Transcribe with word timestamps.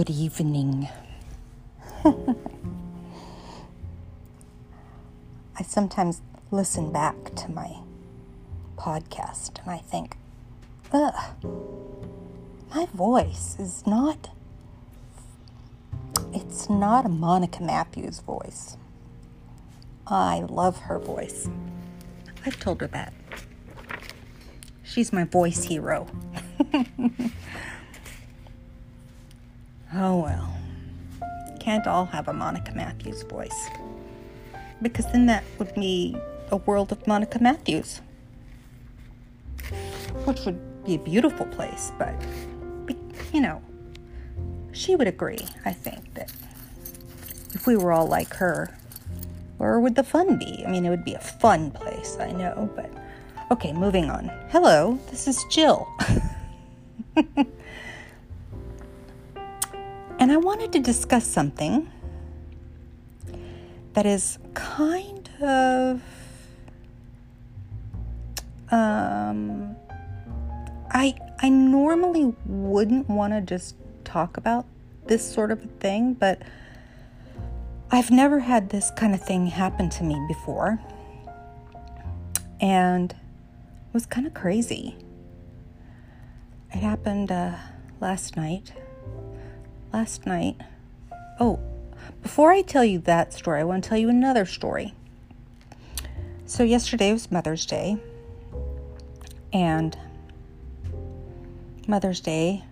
Good 0.00 0.16
evening. 0.16 0.88
I 2.06 2.14
sometimes 5.62 6.22
listen 6.50 6.90
back 6.90 7.34
to 7.34 7.50
my 7.50 7.76
podcast 8.78 9.60
and 9.60 9.70
I 9.70 9.76
think, 9.76 10.16
ugh, 10.90 11.12
my 12.74 12.86
voice 12.94 13.56
is 13.58 13.86
not, 13.86 14.30
it's 16.32 16.70
not 16.70 17.04
a 17.04 17.10
Monica 17.10 17.62
Matthews 17.62 18.20
voice. 18.20 18.78
I 20.06 20.46
love 20.48 20.78
her 20.78 20.98
voice. 20.98 21.50
I've 22.46 22.58
told 22.58 22.80
her 22.80 22.86
that. 22.86 23.12
She's 24.82 25.12
my 25.12 25.24
voice 25.24 25.64
hero. 25.64 26.06
oh 30.00 30.16
well. 30.16 30.56
Can't 31.60 31.86
all 31.86 32.06
have 32.06 32.26
a 32.28 32.32
Monica 32.32 32.72
Matthews 32.74 33.22
voice. 33.22 33.68
Because 34.80 35.10
then 35.12 35.26
that 35.26 35.44
would 35.58 35.74
be 35.74 36.16
a 36.50 36.56
world 36.56 36.90
of 36.90 37.06
Monica 37.06 37.38
Matthews. 37.40 38.00
Which 40.24 40.44
would 40.46 40.84
be 40.84 40.94
a 40.94 40.98
beautiful 40.98 41.46
place, 41.46 41.92
but, 41.98 42.14
you 43.32 43.42
know, 43.42 43.62
she 44.72 44.96
would 44.96 45.06
agree, 45.06 45.46
I 45.64 45.72
think, 45.72 46.14
that 46.14 46.32
if 47.52 47.66
we 47.66 47.76
were 47.76 47.92
all 47.92 48.06
like 48.06 48.34
her, 48.34 48.76
where 49.58 49.78
would 49.78 49.94
the 49.94 50.02
fun 50.02 50.38
be? 50.38 50.64
I 50.66 50.70
mean, 50.70 50.86
it 50.86 50.90
would 50.90 51.04
be 51.04 51.14
a 51.14 51.20
fun 51.20 51.70
place, 51.70 52.16
I 52.18 52.32
know, 52.32 52.70
but 52.74 52.90
okay, 53.50 53.72
moving 53.74 54.10
on. 54.10 54.30
Hello, 54.48 54.98
this 55.10 55.28
is 55.28 55.44
Jill. 55.50 55.86
and 60.30 60.36
I 60.38 60.46
wanted 60.46 60.70
to 60.74 60.78
discuss 60.78 61.26
something 61.26 61.90
that 63.94 64.06
is 64.06 64.38
kind 64.54 65.28
of 65.42 66.00
um 68.70 69.74
I 70.88 71.16
I 71.40 71.48
normally 71.48 72.32
wouldn't 72.46 73.08
want 73.08 73.32
to 73.32 73.40
just 73.40 73.74
talk 74.04 74.36
about 74.36 74.66
this 75.06 75.28
sort 75.28 75.50
of 75.50 75.64
a 75.64 75.66
thing, 75.80 76.14
but 76.14 76.40
I've 77.90 78.12
never 78.12 78.38
had 78.38 78.70
this 78.70 78.92
kind 78.92 79.16
of 79.16 79.20
thing 79.20 79.48
happen 79.48 79.90
to 79.90 80.04
me 80.04 80.16
before. 80.28 80.78
And 82.60 83.10
it 83.10 83.92
was 83.92 84.06
kind 84.06 84.28
of 84.28 84.34
crazy. 84.34 84.94
It 86.72 86.78
happened 86.78 87.32
uh, 87.32 87.56
last 88.00 88.36
night. 88.36 88.72
Last 89.92 90.24
night. 90.24 90.56
Oh, 91.40 91.58
before 92.22 92.52
I 92.52 92.62
tell 92.62 92.84
you 92.84 93.00
that 93.00 93.32
story, 93.32 93.60
I 93.60 93.64
want 93.64 93.82
to 93.82 93.88
tell 93.88 93.98
you 93.98 94.08
another 94.08 94.46
story. 94.46 94.94
So, 96.46 96.62
yesterday 96.62 97.12
was 97.12 97.30
Mother's 97.32 97.66
Day. 97.66 97.98
And 99.52 99.98
Mother's 101.88 102.20
Day 102.20 102.62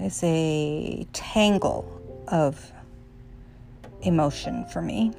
is 0.00 0.20
a 0.24 1.06
tangle 1.12 2.00
of 2.26 2.72
emotion 4.02 4.64
for 4.66 4.82
me. 4.82 5.12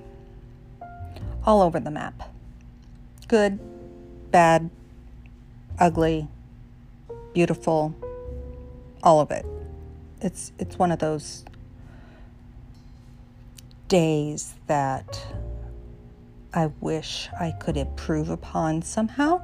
All 1.46 1.62
over 1.62 1.80
the 1.80 1.92
map. 1.92 2.30
Good, 3.30 3.58
bad, 4.32 4.70
ugly, 5.80 6.28
beautiful, 7.34 7.96
all 9.02 9.22
of 9.22 9.32
it. 9.32 9.46
It's 10.24 10.54
it's 10.58 10.80
one 10.80 10.94
of 10.94 11.00
those 11.00 11.44
days 13.90 14.54
that 14.68 15.28
I 16.54 16.68
wish 16.80 17.28
I 17.38 17.52
could 17.52 17.76
improve 17.76 18.30
upon 18.30 18.84
somehow. 18.84 19.42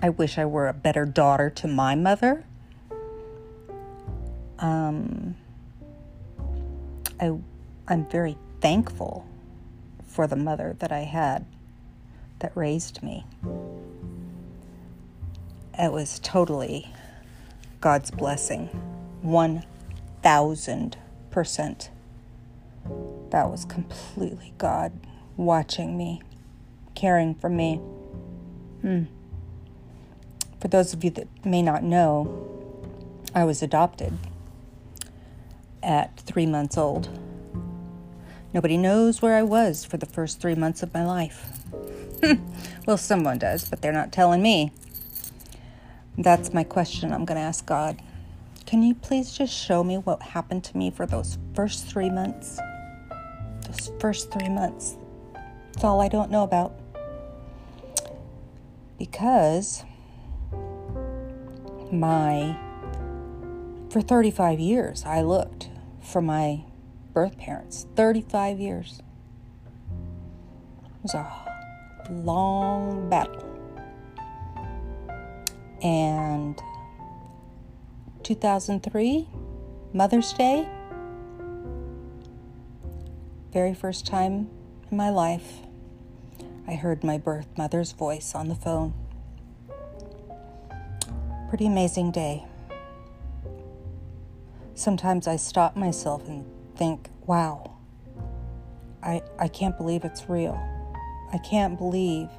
I 0.00 0.08
wish 0.08 0.38
I 0.38 0.46
were 0.46 0.68
a 0.68 0.72
better 0.72 1.04
daughter 1.04 1.50
to 1.50 1.68
my 1.68 1.94
mother. 1.94 2.46
Um, 4.58 5.36
I 7.20 7.36
I'm 7.86 8.06
very 8.06 8.38
thankful 8.62 9.26
for 10.06 10.26
the 10.26 10.36
mother 10.36 10.76
that 10.78 10.90
I 10.90 11.00
had 11.00 11.44
that 12.38 12.56
raised 12.56 13.02
me. 13.02 13.26
It 15.78 15.92
was 15.92 16.20
totally 16.20 16.90
God's 17.82 18.10
blessing. 18.10 18.91
1000%. 19.24 21.88
That 23.30 23.50
was 23.50 23.64
completely 23.64 24.52
God 24.58 24.92
watching 25.36 25.96
me, 25.96 26.22
caring 26.94 27.34
for 27.34 27.48
me. 27.48 27.76
Hmm. 28.82 29.04
For 30.60 30.68
those 30.68 30.92
of 30.92 31.02
you 31.02 31.10
that 31.10 31.28
may 31.44 31.62
not 31.62 31.82
know, 31.82 32.48
I 33.34 33.44
was 33.44 33.62
adopted 33.62 34.18
at 35.82 36.20
three 36.20 36.46
months 36.46 36.76
old. 36.76 37.08
Nobody 38.52 38.76
knows 38.76 39.22
where 39.22 39.34
I 39.34 39.42
was 39.42 39.84
for 39.84 39.96
the 39.96 40.06
first 40.06 40.40
three 40.40 40.54
months 40.54 40.82
of 40.82 40.92
my 40.92 41.04
life. 41.04 41.60
well, 42.86 42.98
someone 42.98 43.38
does, 43.38 43.68
but 43.68 43.80
they're 43.80 43.92
not 43.92 44.12
telling 44.12 44.42
me. 44.42 44.72
That's 46.18 46.52
my 46.52 46.62
question 46.62 47.12
I'm 47.12 47.24
going 47.24 47.38
to 47.38 47.42
ask 47.42 47.64
God. 47.64 48.00
Can 48.72 48.82
you 48.82 48.94
please 48.94 49.36
just 49.36 49.52
show 49.52 49.84
me 49.84 49.98
what 49.98 50.22
happened 50.22 50.64
to 50.64 50.78
me 50.78 50.90
for 50.90 51.04
those 51.04 51.36
first 51.54 51.84
three 51.88 52.08
months? 52.08 52.58
Those 53.66 53.92
first 54.00 54.32
three 54.32 54.48
months. 54.48 54.96
It's 55.74 55.84
all 55.84 56.00
I 56.00 56.08
don't 56.08 56.30
know 56.30 56.42
about. 56.42 56.72
Because 58.98 59.84
my, 61.92 62.56
for 63.90 64.00
35 64.00 64.58
years, 64.58 65.04
I 65.04 65.20
looked 65.20 65.68
for 66.00 66.22
my 66.22 66.64
birth 67.12 67.36
parents 67.36 67.86
35 67.94 68.58
years. 68.58 69.02
It 70.82 71.02
was 71.02 71.12
a 71.12 71.30
long 72.10 73.10
battle. 73.10 73.50
And 75.82 76.58
2003, 78.34 79.28
Mother's 79.92 80.32
Day, 80.32 80.66
very 83.52 83.74
first 83.74 84.06
time 84.06 84.48
in 84.90 84.96
my 84.96 85.10
life, 85.10 85.58
I 86.66 86.72
heard 86.72 87.04
my 87.04 87.18
birth 87.18 87.46
mother's 87.58 87.92
voice 87.92 88.34
on 88.34 88.48
the 88.48 88.54
phone. 88.54 88.94
Pretty 91.50 91.66
amazing 91.66 92.10
day. 92.10 92.46
Sometimes 94.74 95.26
I 95.28 95.36
stop 95.36 95.76
myself 95.76 96.26
and 96.26 96.46
think, 96.74 97.10
wow, 97.26 97.76
I, 99.02 99.20
I 99.38 99.48
can't 99.48 99.76
believe 99.76 100.04
it's 100.04 100.30
real. 100.30 100.58
I 101.34 101.36
can't 101.36 101.76
believe 101.76 102.30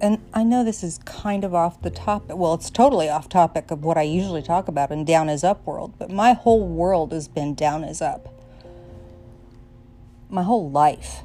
and 0.00 0.18
I 0.32 0.44
know 0.44 0.64
this 0.64 0.82
is 0.82 0.98
kind 0.98 1.44
of 1.44 1.54
off 1.54 1.82
the 1.82 1.90
topic. 1.90 2.36
Well, 2.36 2.54
it's 2.54 2.70
totally 2.70 3.08
off 3.08 3.28
topic 3.28 3.70
of 3.70 3.84
what 3.84 3.98
I 3.98 4.02
usually 4.02 4.42
talk 4.42 4.68
about 4.68 4.90
in 4.90 5.04
down 5.04 5.28
is 5.28 5.42
up 5.42 5.66
world, 5.66 5.94
but 5.98 6.10
my 6.10 6.32
whole 6.32 6.66
world 6.66 7.12
has 7.12 7.28
been 7.28 7.54
down 7.54 7.84
is 7.84 8.00
up. 8.00 8.32
My 10.28 10.42
whole 10.42 10.70
life 10.70 11.22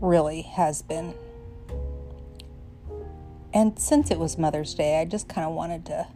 really 0.00 0.42
has 0.42 0.82
been. 0.82 1.14
And 3.52 3.78
since 3.78 4.10
it 4.10 4.18
was 4.18 4.38
Mother's 4.38 4.74
Day, 4.74 5.00
I 5.00 5.04
just 5.04 5.28
kind 5.28 5.46
of 5.46 5.54
wanted 5.54 5.84
to 5.86 6.06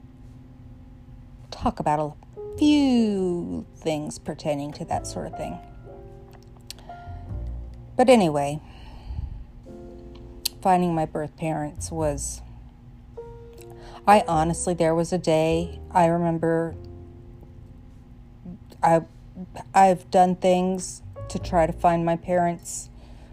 talk 1.51 1.81
about 1.81 1.99
a 1.99 2.59
few 2.59 3.67
things 3.77 4.19
pertaining 4.19 4.73
to 4.75 4.85
that 4.85 5.07
sort 5.07 5.27
of 5.27 5.37
thing. 5.37 5.59
But 7.97 8.09
anyway, 8.09 8.61
finding 10.63 10.95
my 10.95 11.05
birth 11.05 11.37
parents 11.37 11.91
was. 11.91 12.41
I 14.07 14.25
honestly, 14.27 14.75
there 14.75 14.95
was 14.95 15.13
a 15.13 15.19
day 15.19 15.81
I 15.93 16.07
remember 16.07 16.75
I, 18.83 19.03
I've 19.73 20.11
done 20.11 20.37
things 20.37 21.03
to 21.29 21.39
try 21.39 21.67
to 21.67 21.73
find 21.73 22.05
my 22.05 22.17
parents, 22.17 22.91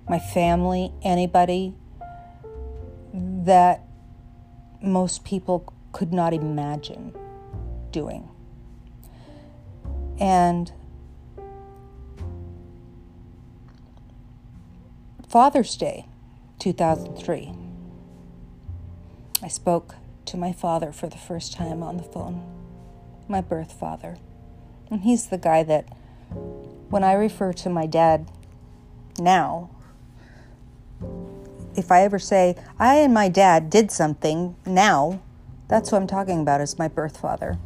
my 0.07 0.19
family, 0.19 0.93
anybody 1.01 1.73
that 3.13 3.83
most 4.81 5.23
people 5.23 5.73
could 5.91 6.13
not 6.13 6.33
imagine 6.33 7.13
doing. 7.91 8.29
And 10.19 10.71
Father's 15.27 15.75
Day, 15.75 16.08
2003, 16.59 17.53
I 19.41 19.47
spoke 19.47 19.95
to 20.25 20.37
my 20.37 20.51
father 20.51 20.91
for 20.91 21.07
the 21.07 21.17
first 21.17 21.53
time 21.53 21.81
on 21.81 21.97
the 21.97 22.03
phone. 22.03 22.43
my 23.29 23.41
birth 23.41 23.71
father. 23.71 24.17
And 24.89 25.01
he's 25.01 25.27
the 25.27 25.37
guy 25.37 25.63
that, 25.63 25.85
when 26.89 27.03
I 27.03 27.13
refer 27.13 27.53
to 27.53 27.69
my 27.69 27.85
dad 27.85 28.29
now, 29.19 29.69
if 31.75 31.91
I 31.91 32.01
ever 32.01 32.19
say, 32.19 32.55
I 32.79 32.95
and 32.95 33.13
my 33.13 33.29
dad 33.29 33.69
did 33.69 33.91
something 33.91 34.55
now, 34.65 35.21
that's 35.67 35.91
what 35.91 36.01
I'm 36.01 36.07
talking 36.07 36.41
about 36.41 36.61
is 36.61 36.79
my 36.79 36.87
birth 36.87 37.17
father. 37.17 37.57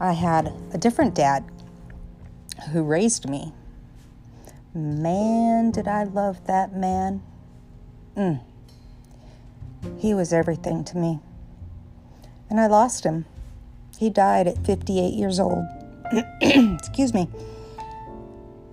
I 0.00 0.12
had 0.12 0.52
a 0.72 0.78
different 0.78 1.14
dad 1.14 1.44
who 2.72 2.82
raised 2.82 3.28
me. 3.28 3.52
Man, 4.72 5.72
did 5.72 5.88
I 5.88 6.04
love 6.04 6.46
that 6.46 6.74
man. 6.74 7.22
Mm. 8.16 8.40
He 9.98 10.14
was 10.14 10.32
everything 10.32 10.84
to 10.84 10.96
me. 10.96 11.20
And 12.48 12.60
I 12.60 12.66
lost 12.66 13.04
him. 13.04 13.24
He 13.98 14.10
died 14.10 14.46
at 14.46 14.64
58 14.64 15.12
years 15.12 15.40
old. 15.40 15.64
Excuse 16.40 17.12
me. 17.12 17.28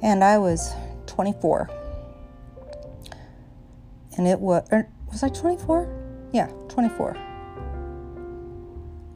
And 0.01 0.23
I 0.23 0.37
was 0.37 0.73
24. 1.07 1.69
And 4.17 4.27
it 4.27 4.39
was, 4.39 4.67
er, 4.71 4.87
was 5.11 5.23
I 5.23 5.29
24? 5.29 5.87
Yeah, 6.31 6.47
24. 6.69 7.17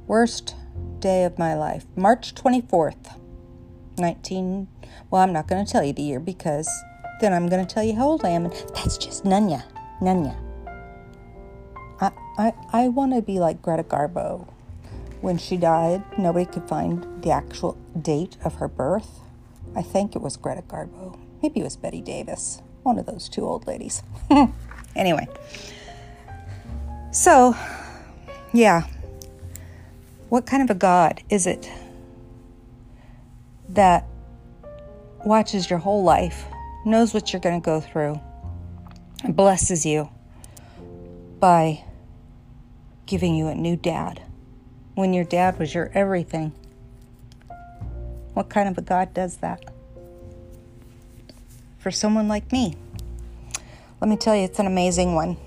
Worst 0.07 0.55
day 0.99 1.23
of 1.23 1.37
my 1.37 1.55
life. 1.55 1.85
March 1.95 2.35
24th, 2.35 3.19
19. 4.01 4.67
Well, 5.09 5.21
I'm 5.21 5.31
not 5.31 5.47
going 5.47 5.65
to 5.65 5.71
tell 5.71 5.83
you 5.83 5.93
the 5.93 6.01
year 6.01 6.19
because 6.19 6.69
then 7.21 7.33
I'm 7.33 7.47
going 7.47 7.65
to 7.65 7.73
tell 7.73 7.83
you 7.83 7.95
how 7.95 8.07
old 8.07 8.25
I 8.25 8.29
am. 8.29 8.45
And 8.45 8.53
that's 8.75 8.97
just 8.97 9.23
Nunya. 9.23 9.63
Nunya. 10.01 10.35
I, 12.01 12.11
I, 12.37 12.53
I 12.73 12.87
want 12.87 13.13
to 13.13 13.21
be 13.21 13.39
like 13.39 13.61
Greta 13.61 13.83
Garbo. 13.83 14.47
When 15.21 15.37
she 15.37 15.55
died, 15.55 16.03
nobody 16.17 16.45
could 16.45 16.67
find 16.67 17.23
the 17.23 17.29
actual 17.29 17.77
date 18.01 18.37
of 18.43 18.55
her 18.55 18.67
birth. 18.67 19.19
I 19.75 19.83
think 19.83 20.15
it 20.15 20.21
was 20.21 20.35
Greta 20.35 20.63
Garbo. 20.63 21.19
Maybe 21.43 21.59
it 21.59 21.63
was 21.63 21.77
Bette 21.77 22.01
Davis. 22.01 22.61
One 22.83 22.97
of 22.97 23.05
those 23.05 23.29
two 23.29 23.45
old 23.45 23.67
ladies. 23.67 24.01
anyway. 24.95 25.27
So, 27.11 27.55
yeah. 28.51 28.87
What 30.29 30.45
kind 30.47 30.63
of 30.63 30.69
a 30.69 30.79
God 30.79 31.21
is 31.29 31.45
it 31.45 31.69
that 33.73 34.05
watches 35.25 35.69
your 35.69 35.79
whole 35.79 36.03
life, 36.03 36.45
knows 36.85 37.13
what 37.13 37.31
you're 37.31 37.39
going 37.39 37.59
to 37.59 37.65
go 37.65 37.79
through, 37.79 38.19
and 39.23 39.35
blesses 39.35 39.85
you 39.85 40.09
by 41.39 41.83
giving 43.05 43.35
you 43.35 43.47
a 43.47 43.55
new 43.55 43.75
dad 43.75 44.21
when 44.95 45.13
your 45.13 45.23
dad 45.23 45.57
was 45.59 45.73
your 45.73 45.91
everything. 45.93 46.51
What 48.33 48.49
kind 48.49 48.69
of 48.69 48.77
a 48.77 48.81
God 48.81 49.13
does 49.13 49.37
that? 49.37 49.63
For 51.79 51.91
someone 51.91 52.27
like 52.27 52.51
me. 52.51 52.75
Let 53.99 54.09
me 54.09 54.17
tell 54.17 54.35
you, 54.35 54.43
it's 54.43 54.59
an 54.59 54.67
amazing 54.67 55.13
one. 55.13 55.37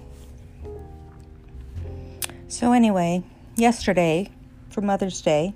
So, 2.48 2.72
anyway, 2.72 3.24
yesterday 3.56 4.30
for 4.70 4.80
Mother's 4.80 5.20
Day, 5.22 5.54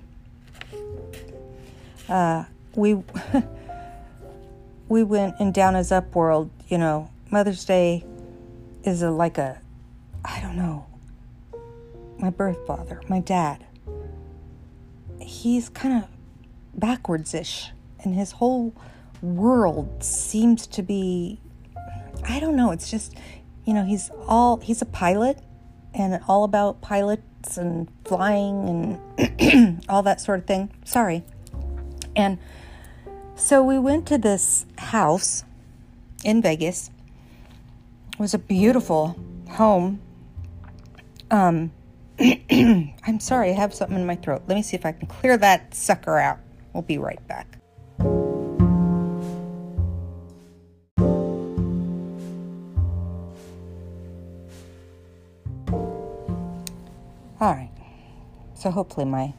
uh, 2.09 2.43
we 2.75 2.95
we 4.89 5.03
went 5.03 5.39
in 5.39 5.51
down 5.51 5.75
as 5.75 5.91
Up 5.91 6.15
World. 6.15 6.49
You 6.67 6.77
know, 6.77 7.09
Mother's 7.31 7.65
Day 7.65 8.05
is 8.83 9.01
a, 9.01 9.11
like 9.11 9.37
a, 9.37 9.61
I 10.23 10.41
don't 10.41 10.55
know, 10.55 10.85
my 12.17 12.29
birth 12.29 12.65
father, 12.65 13.01
my 13.07 13.19
dad 13.19 13.65
he's 15.29 15.69
kind 15.69 16.03
of 16.03 16.09
backwards 16.79 17.33
ish, 17.33 17.71
and 18.03 18.15
his 18.15 18.31
whole 18.33 18.73
world 19.21 20.03
seems 20.03 20.65
to 20.65 20.81
be 20.81 21.39
I 22.27 22.39
don't 22.41 22.57
know, 22.57 22.71
it's 22.71 22.91
just, 22.91 23.15
you 23.65 23.73
know, 23.73 23.85
he's 23.85 24.11
all, 24.27 24.57
he's 24.57 24.81
a 24.81 24.85
pilot 24.85 25.39
and 25.93 26.19
all 26.27 26.43
about 26.43 26.81
pilots 26.81 27.57
and 27.57 27.89
flying 28.03 28.99
and 29.17 29.85
all 29.89 30.03
that 30.03 30.19
sort 30.19 30.39
of 30.39 30.45
thing. 30.45 30.69
Sorry. 30.83 31.23
And 32.15 32.37
so 33.35 33.63
we 33.63 33.79
went 33.79 34.05
to 34.07 34.17
this 34.17 34.65
house 34.77 35.43
in 36.23 36.41
Vegas. 36.41 36.89
It 38.13 38.19
was 38.19 38.33
a 38.33 38.39
beautiful 38.39 39.17
home. 39.49 40.01
Um, 41.31 41.71
I'm 42.19 43.19
sorry, 43.19 43.51
I 43.51 43.53
have 43.53 43.73
something 43.73 43.97
in 43.97 44.05
my 44.05 44.15
throat. 44.15 44.43
Let 44.47 44.55
me 44.55 44.61
see 44.61 44.75
if 44.75 44.85
I 44.85 44.91
can 44.91 45.07
clear 45.07 45.37
that 45.37 45.73
sucker 45.73 46.17
out. 46.17 46.39
We'll 46.73 46.83
be 46.83 46.97
right 46.97 47.25
back. 47.27 47.59
All 57.41 57.53
right. 57.53 57.71
So 58.53 58.69
hopefully 58.69 59.05
my 59.05 59.33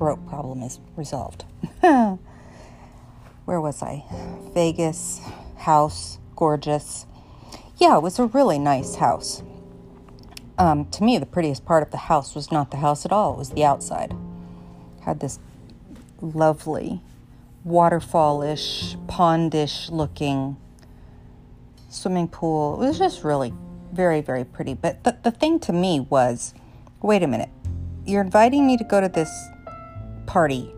throat 0.00 0.26
problem 0.26 0.62
is 0.62 0.80
resolved. 0.96 1.44
Where 1.80 3.60
was 3.60 3.82
I? 3.82 4.02
Vegas, 4.54 5.20
house, 5.58 6.18
gorgeous. 6.34 7.04
Yeah, 7.76 7.98
it 7.98 8.02
was 8.02 8.18
a 8.18 8.24
really 8.24 8.58
nice 8.58 8.94
house. 8.94 9.42
Um, 10.56 10.86
to 10.92 11.04
me, 11.04 11.18
the 11.18 11.26
prettiest 11.26 11.66
part 11.66 11.82
of 11.82 11.90
the 11.90 11.98
house 11.98 12.34
was 12.34 12.50
not 12.50 12.70
the 12.70 12.78
house 12.78 13.04
at 13.04 13.12
all, 13.12 13.34
it 13.34 13.38
was 13.38 13.50
the 13.50 13.62
outside. 13.62 14.16
Had 15.02 15.20
this 15.20 15.38
lovely 16.22 17.02
waterfallish, 17.62 18.96
pondish 19.06 19.90
looking 19.90 20.56
swimming 21.90 22.28
pool. 22.28 22.82
It 22.82 22.86
was 22.86 22.98
just 22.98 23.22
really 23.22 23.52
very, 23.92 24.22
very 24.22 24.44
pretty. 24.44 24.72
But 24.72 25.04
the, 25.04 25.18
the 25.22 25.30
thing 25.30 25.60
to 25.60 25.74
me 25.74 26.00
was 26.00 26.54
wait 27.02 27.22
a 27.22 27.26
minute, 27.26 27.50
you're 28.06 28.22
inviting 28.22 28.66
me 28.66 28.78
to 28.78 28.84
go 28.84 29.02
to 29.02 29.08
this 29.10 29.30
party 30.30 30.72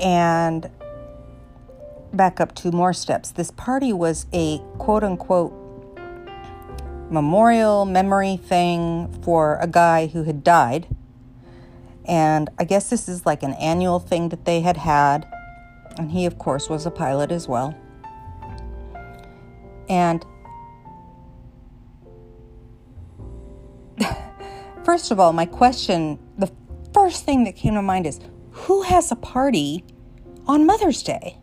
and 0.00 0.70
back 2.10 2.40
up 2.40 2.54
two 2.54 2.72
more 2.72 2.94
steps. 2.94 3.32
This 3.32 3.50
party 3.50 3.92
was 3.92 4.24
a 4.32 4.60
quote 4.78 5.04
unquote 5.04 5.52
memorial 7.10 7.84
memory 7.84 8.38
thing 8.38 9.12
for 9.22 9.58
a 9.60 9.66
guy 9.66 10.06
who 10.06 10.22
had 10.22 10.42
died. 10.42 10.86
And 12.06 12.48
I 12.58 12.64
guess 12.64 12.88
this 12.88 13.10
is 13.10 13.26
like 13.26 13.42
an 13.42 13.52
annual 13.54 13.98
thing 13.98 14.30
that 14.30 14.46
they 14.46 14.62
had 14.62 14.78
had. 14.78 15.28
And 15.98 16.10
he, 16.12 16.24
of 16.24 16.38
course, 16.38 16.70
was 16.70 16.86
a 16.86 16.90
pilot 16.90 17.30
as 17.30 17.46
well. 17.46 17.76
And 19.86 20.24
first 24.82 25.10
of 25.10 25.20
all, 25.20 25.34
my 25.34 25.44
question 25.44 26.18
first 26.92 27.24
thing 27.24 27.44
that 27.44 27.56
came 27.56 27.74
to 27.74 27.82
mind 27.82 28.06
is 28.06 28.20
who 28.50 28.82
has 28.82 29.10
a 29.10 29.16
party 29.16 29.84
on 30.46 30.66
Mother's 30.66 31.02
Day? 31.02 31.38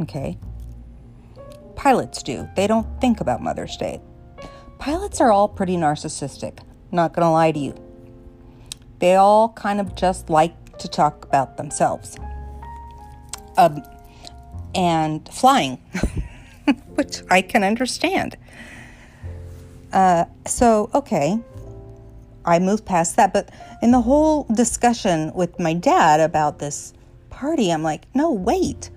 Okay. 0.00 0.38
Pilots 1.76 2.22
do. 2.22 2.48
They 2.56 2.66
don't 2.66 2.86
think 3.00 3.20
about 3.20 3.42
Mother's 3.42 3.76
Day. 3.76 4.00
Pilots 4.78 5.20
are 5.20 5.30
all 5.30 5.48
pretty 5.48 5.76
narcissistic, 5.76 6.58
not 6.90 7.12
gonna 7.12 7.32
lie 7.32 7.52
to 7.52 7.58
you. 7.58 7.74
They 8.98 9.16
all 9.16 9.50
kind 9.50 9.80
of 9.80 9.94
just 9.94 10.30
like 10.30 10.78
to 10.78 10.88
talk 10.88 11.24
about 11.24 11.56
themselves. 11.56 12.16
Um, 13.56 13.82
and 14.74 15.28
flying, 15.28 15.76
which 16.94 17.22
I 17.30 17.42
can 17.42 17.62
understand. 17.64 18.36
Uh, 19.92 20.24
so, 20.46 20.90
okay, 20.94 21.38
I 22.44 22.58
moved 22.58 22.84
past 22.84 23.16
that. 23.16 23.32
But 23.32 23.50
in 23.82 23.90
the 23.90 24.00
whole 24.00 24.44
discussion 24.54 25.32
with 25.34 25.58
my 25.58 25.74
dad 25.74 26.20
about 26.20 26.58
this 26.58 26.92
party, 27.30 27.70
I'm 27.70 27.82
like, 27.82 28.06
no, 28.14 28.30
wait. 28.30 28.90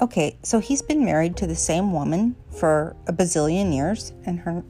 Okay, 0.00 0.36
so 0.42 0.58
he's 0.58 0.82
been 0.82 1.04
married 1.04 1.36
to 1.36 1.46
the 1.46 1.54
same 1.54 1.92
woman 1.92 2.36
for 2.50 2.96
a 3.06 3.12
bazillion 3.12 3.74
years, 3.74 4.12
and 4.26 4.40
her 4.40 4.64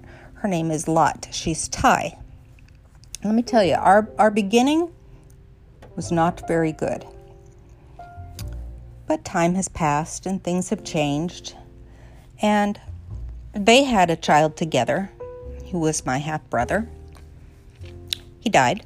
her 0.45 0.49
name 0.49 0.71
is 0.71 0.87
Lot. 0.87 1.27
She's 1.31 1.69
Thai. 1.69 2.19
Let 3.25 3.35
me 3.35 3.41
tell 3.41 3.65
you, 3.65 3.77
our, 3.77 4.11
our 4.19 4.31
beginning 4.31 4.93
was 5.97 6.13
not 6.13 6.47
very 6.47 6.71
good. 6.71 7.07
But 9.07 9.25
time 9.25 9.55
has 9.55 9.69
passed 9.71 10.27
and 10.27 10.45
things 10.45 10.69
have 10.69 10.85
changed. 10.85 11.57
And 12.43 12.79
they 13.55 13.85
had 13.85 14.11
a 14.11 14.17
child 14.17 14.59
together 14.59 15.11
who 15.71 15.79
was 15.79 16.05
my 16.05 16.19
half 16.19 16.47
brother. 16.51 16.91
He 18.45 18.51
died 18.51 18.85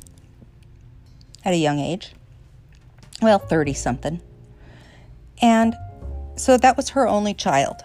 at 1.45 1.53
a 1.53 1.57
young 1.57 1.81
age, 1.81 2.13
well, 3.21 3.41
30 3.41 3.75
something. 3.75 4.21
And 5.43 5.75
so 6.37 6.57
that 6.57 6.77
was 6.77 6.91
her 6.91 7.09
only 7.09 7.35
child. 7.35 7.83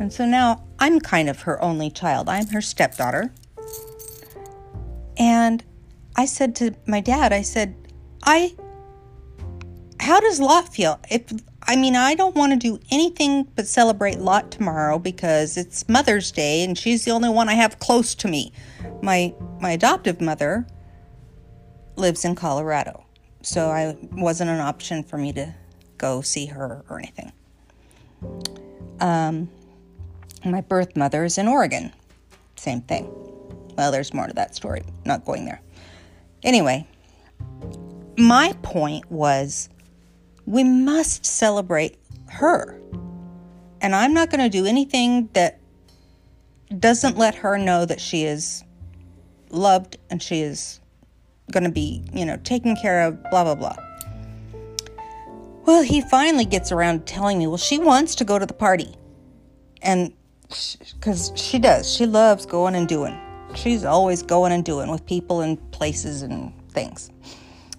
And 0.00 0.12
so 0.12 0.26
now 0.26 0.64
I'm 0.80 0.98
kind 0.98 1.28
of 1.28 1.42
her 1.42 1.62
only 1.62 1.90
child. 1.90 2.28
I'm 2.28 2.48
her 2.48 2.60
stepdaughter. 2.60 3.32
And 5.16 5.62
I 6.16 6.26
said 6.26 6.56
to 6.56 6.74
my 6.86 7.00
dad, 7.00 7.32
I 7.32 7.42
said, 7.42 7.76
I, 8.24 8.56
how 10.00 10.18
does 10.18 10.40
Lot 10.40 10.74
feel? 10.74 10.98
If, 11.08 11.32
I 11.62 11.76
mean, 11.76 11.94
I 11.94 12.16
don't 12.16 12.34
want 12.34 12.52
to 12.52 12.58
do 12.58 12.80
anything 12.90 13.44
but 13.54 13.68
celebrate 13.68 14.18
Lot 14.18 14.50
tomorrow 14.50 14.98
because 14.98 15.56
it's 15.56 15.88
Mother's 15.88 16.32
Day 16.32 16.64
and 16.64 16.76
she's 16.76 17.04
the 17.04 17.12
only 17.12 17.28
one 17.28 17.48
I 17.48 17.54
have 17.54 17.78
close 17.78 18.16
to 18.16 18.26
me. 18.26 18.52
My, 19.02 19.32
my 19.60 19.70
adoptive 19.70 20.20
mother 20.20 20.66
lives 21.96 22.24
in 22.24 22.34
Colorado. 22.34 23.04
So 23.42 23.68
I 23.68 23.96
wasn't 24.12 24.50
an 24.50 24.60
option 24.60 25.02
for 25.02 25.18
me 25.18 25.32
to 25.34 25.54
go 25.98 26.20
see 26.20 26.46
her 26.46 26.84
or 26.88 26.98
anything. 26.98 27.32
Um, 29.00 29.50
my 30.44 30.60
birth 30.60 30.96
mother 30.96 31.24
is 31.24 31.38
in 31.38 31.48
Oregon. 31.48 31.92
Same 32.56 32.80
thing. 32.82 33.10
Well, 33.76 33.90
there's 33.90 34.14
more 34.14 34.26
to 34.26 34.34
that 34.34 34.54
story. 34.54 34.82
Not 35.04 35.24
going 35.24 35.44
there. 35.44 35.60
Anyway, 36.42 36.86
my 38.16 38.54
point 38.62 39.10
was 39.10 39.68
we 40.46 40.64
must 40.64 41.24
celebrate 41.24 41.98
her. 42.28 42.78
And 43.80 43.94
I'm 43.94 44.14
not 44.14 44.30
going 44.30 44.40
to 44.40 44.48
do 44.48 44.66
anything 44.66 45.28
that 45.32 45.58
doesn't 46.78 47.18
let 47.18 47.34
her 47.36 47.58
know 47.58 47.84
that 47.84 48.00
she 48.00 48.24
is 48.24 48.64
loved 49.50 49.96
and 50.08 50.22
she 50.22 50.40
is 50.40 50.80
going 51.52 51.64
to 51.64 51.70
be, 51.70 52.02
you 52.12 52.26
know, 52.26 52.36
taken 52.38 52.74
care 52.74 53.02
of, 53.02 53.22
blah, 53.30 53.44
blah, 53.44 53.54
blah. 53.54 53.76
Well, 55.64 55.82
he 55.82 56.00
finally 56.00 56.44
gets 56.44 56.72
around 56.72 57.06
to 57.06 57.14
telling 57.14 57.38
me, 57.38 57.46
well, 57.46 57.56
she 57.56 57.78
wants 57.78 58.16
to 58.16 58.24
go 58.24 58.38
to 58.38 58.46
the 58.46 58.54
party. 58.54 58.94
And 59.80 60.12
because 60.48 61.32
she 61.36 61.58
does, 61.58 61.92
she 61.92 62.06
loves 62.06 62.46
going 62.46 62.74
and 62.74 62.88
doing. 62.88 63.18
She's 63.54 63.84
always 63.84 64.22
going 64.22 64.52
and 64.52 64.64
doing 64.64 64.90
with 64.90 65.06
people 65.06 65.40
and 65.40 65.58
places 65.70 66.22
and 66.22 66.52
things. 66.70 67.10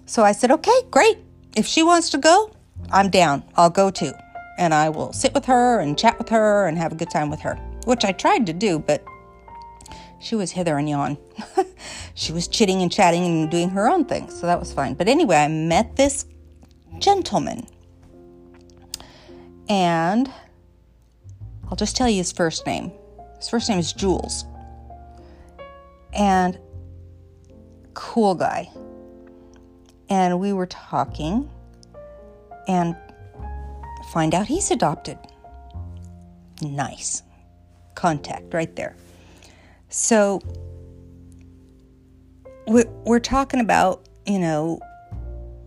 So 0.06 0.22
I 0.22 0.32
said, 0.32 0.50
okay, 0.50 0.80
great. 0.90 1.18
If 1.56 1.66
she 1.66 1.82
wants 1.82 2.10
to 2.10 2.18
go, 2.18 2.54
I'm 2.90 3.10
down. 3.10 3.42
I'll 3.56 3.70
go 3.70 3.90
too. 3.90 4.12
And 4.58 4.72
I 4.72 4.88
will 4.88 5.12
sit 5.12 5.34
with 5.34 5.44
her 5.46 5.80
and 5.80 5.98
chat 5.98 6.18
with 6.18 6.28
her 6.28 6.66
and 6.66 6.78
have 6.78 6.92
a 6.92 6.94
good 6.94 7.10
time 7.10 7.30
with 7.30 7.40
her, 7.40 7.56
which 7.84 8.04
I 8.04 8.12
tried 8.12 8.46
to 8.46 8.52
do, 8.52 8.78
but 8.78 9.04
she 10.24 10.34
was 10.34 10.52
hither 10.52 10.78
and 10.78 10.88
yon. 10.88 11.18
she 12.14 12.32
was 12.32 12.48
chitting 12.48 12.80
and 12.80 12.90
chatting 12.90 13.24
and 13.26 13.50
doing 13.50 13.68
her 13.68 13.88
own 13.90 14.06
thing, 14.06 14.30
so 14.30 14.46
that 14.46 14.58
was 14.58 14.72
fine. 14.72 14.94
But 14.94 15.06
anyway, 15.06 15.36
I 15.36 15.48
met 15.48 15.96
this 15.96 16.24
gentleman. 16.98 17.66
And 19.68 20.32
I'll 21.68 21.76
just 21.76 21.94
tell 21.94 22.08
you 22.08 22.16
his 22.16 22.32
first 22.32 22.66
name. 22.66 22.90
His 23.36 23.50
first 23.50 23.68
name 23.68 23.78
is 23.78 23.92
Jules. 23.92 24.46
And 26.14 26.58
cool 27.92 28.34
guy. 28.34 28.70
And 30.08 30.40
we 30.40 30.54
were 30.54 30.66
talking 30.66 31.50
and 32.66 32.96
find 34.10 34.34
out 34.34 34.46
he's 34.46 34.70
adopted. 34.70 35.18
Nice. 36.62 37.22
Contact 37.94 38.54
right 38.54 38.74
there. 38.74 38.96
So 39.88 40.40
we're 42.66 43.20
talking 43.20 43.60
about, 43.60 44.08
you 44.26 44.38
know, 44.38 44.80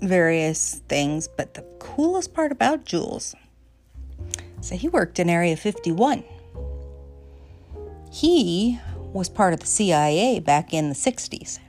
various 0.02 0.82
things, 0.90 1.28
but 1.28 1.54
the 1.54 1.64
coolest 1.80 2.34
part 2.34 2.52
about 2.52 2.86
Jules, 2.86 3.36
so 4.62 4.76
he 4.76 4.90
worked 4.90 5.20
in 5.20 5.30
Area 5.30 5.56
51. 5.56 6.24
He 8.12 8.80
was 9.14 9.30
part 9.30 9.54
of 9.54 9.60
the 9.60 9.66
CIA 9.66 10.40
back 10.40 10.74
in 10.74 10.90
the 10.90 10.96
60s. 10.96 11.60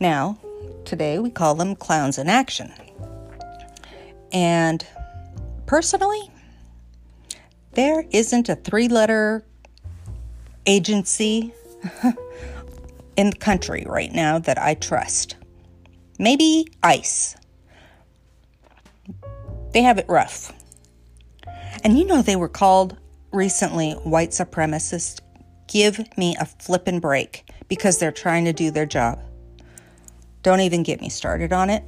Now, 0.00 0.38
today 0.84 1.18
we 1.18 1.30
call 1.30 1.54
them 1.54 1.76
clowns 1.76 2.18
in 2.18 2.28
action. 2.28 2.72
And 4.32 4.84
personally, 5.66 6.30
there 7.72 8.04
isn't 8.10 8.48
a 8.48 8.56
three 8.56 8.88
letter 8.88 9.44
agency 10.66 11.52
in 13.16 13.30
the 13.30 13.36
country 13.36 13.84
right 13.86 14.12
now 14.12 14.38
that 14.38 14.58
I 14.58 14.74
trust. 14.74 15.36
Maybe 16.18 16.66
ICE. 16.82 17.36
They 19.72 19.82
have 19.82 19.98
it 19.98 20.06
rough. 20.08 20.52
And 21.84 21.98
you 21.98 22.04
know, 22.04 22.22
they 22.22 22.36
were 22.36 22.48
called 22.48 22.96
recently 23.32 23.92
white 23.92 24.30
supremacists. 24.30 25.20
Give 25.66 26.00
me 26.16 26.36
a 26.38 26.44
flippin' 26.44 27.00
break 27.00 27.50
because 27.68 27.98
they're 27.98 28.12
trying 28.12 28.44
to 28.44 28.52
do 28.52 28.70
their 28.70 28.86
job. 28.86 29.20
Don't 30.42 30.60
even 30.60 30.82
get 30.82 31.00
me 31.00 31.08
started 31.08 31.52
on 31.52 31.70
it 31.70 31.84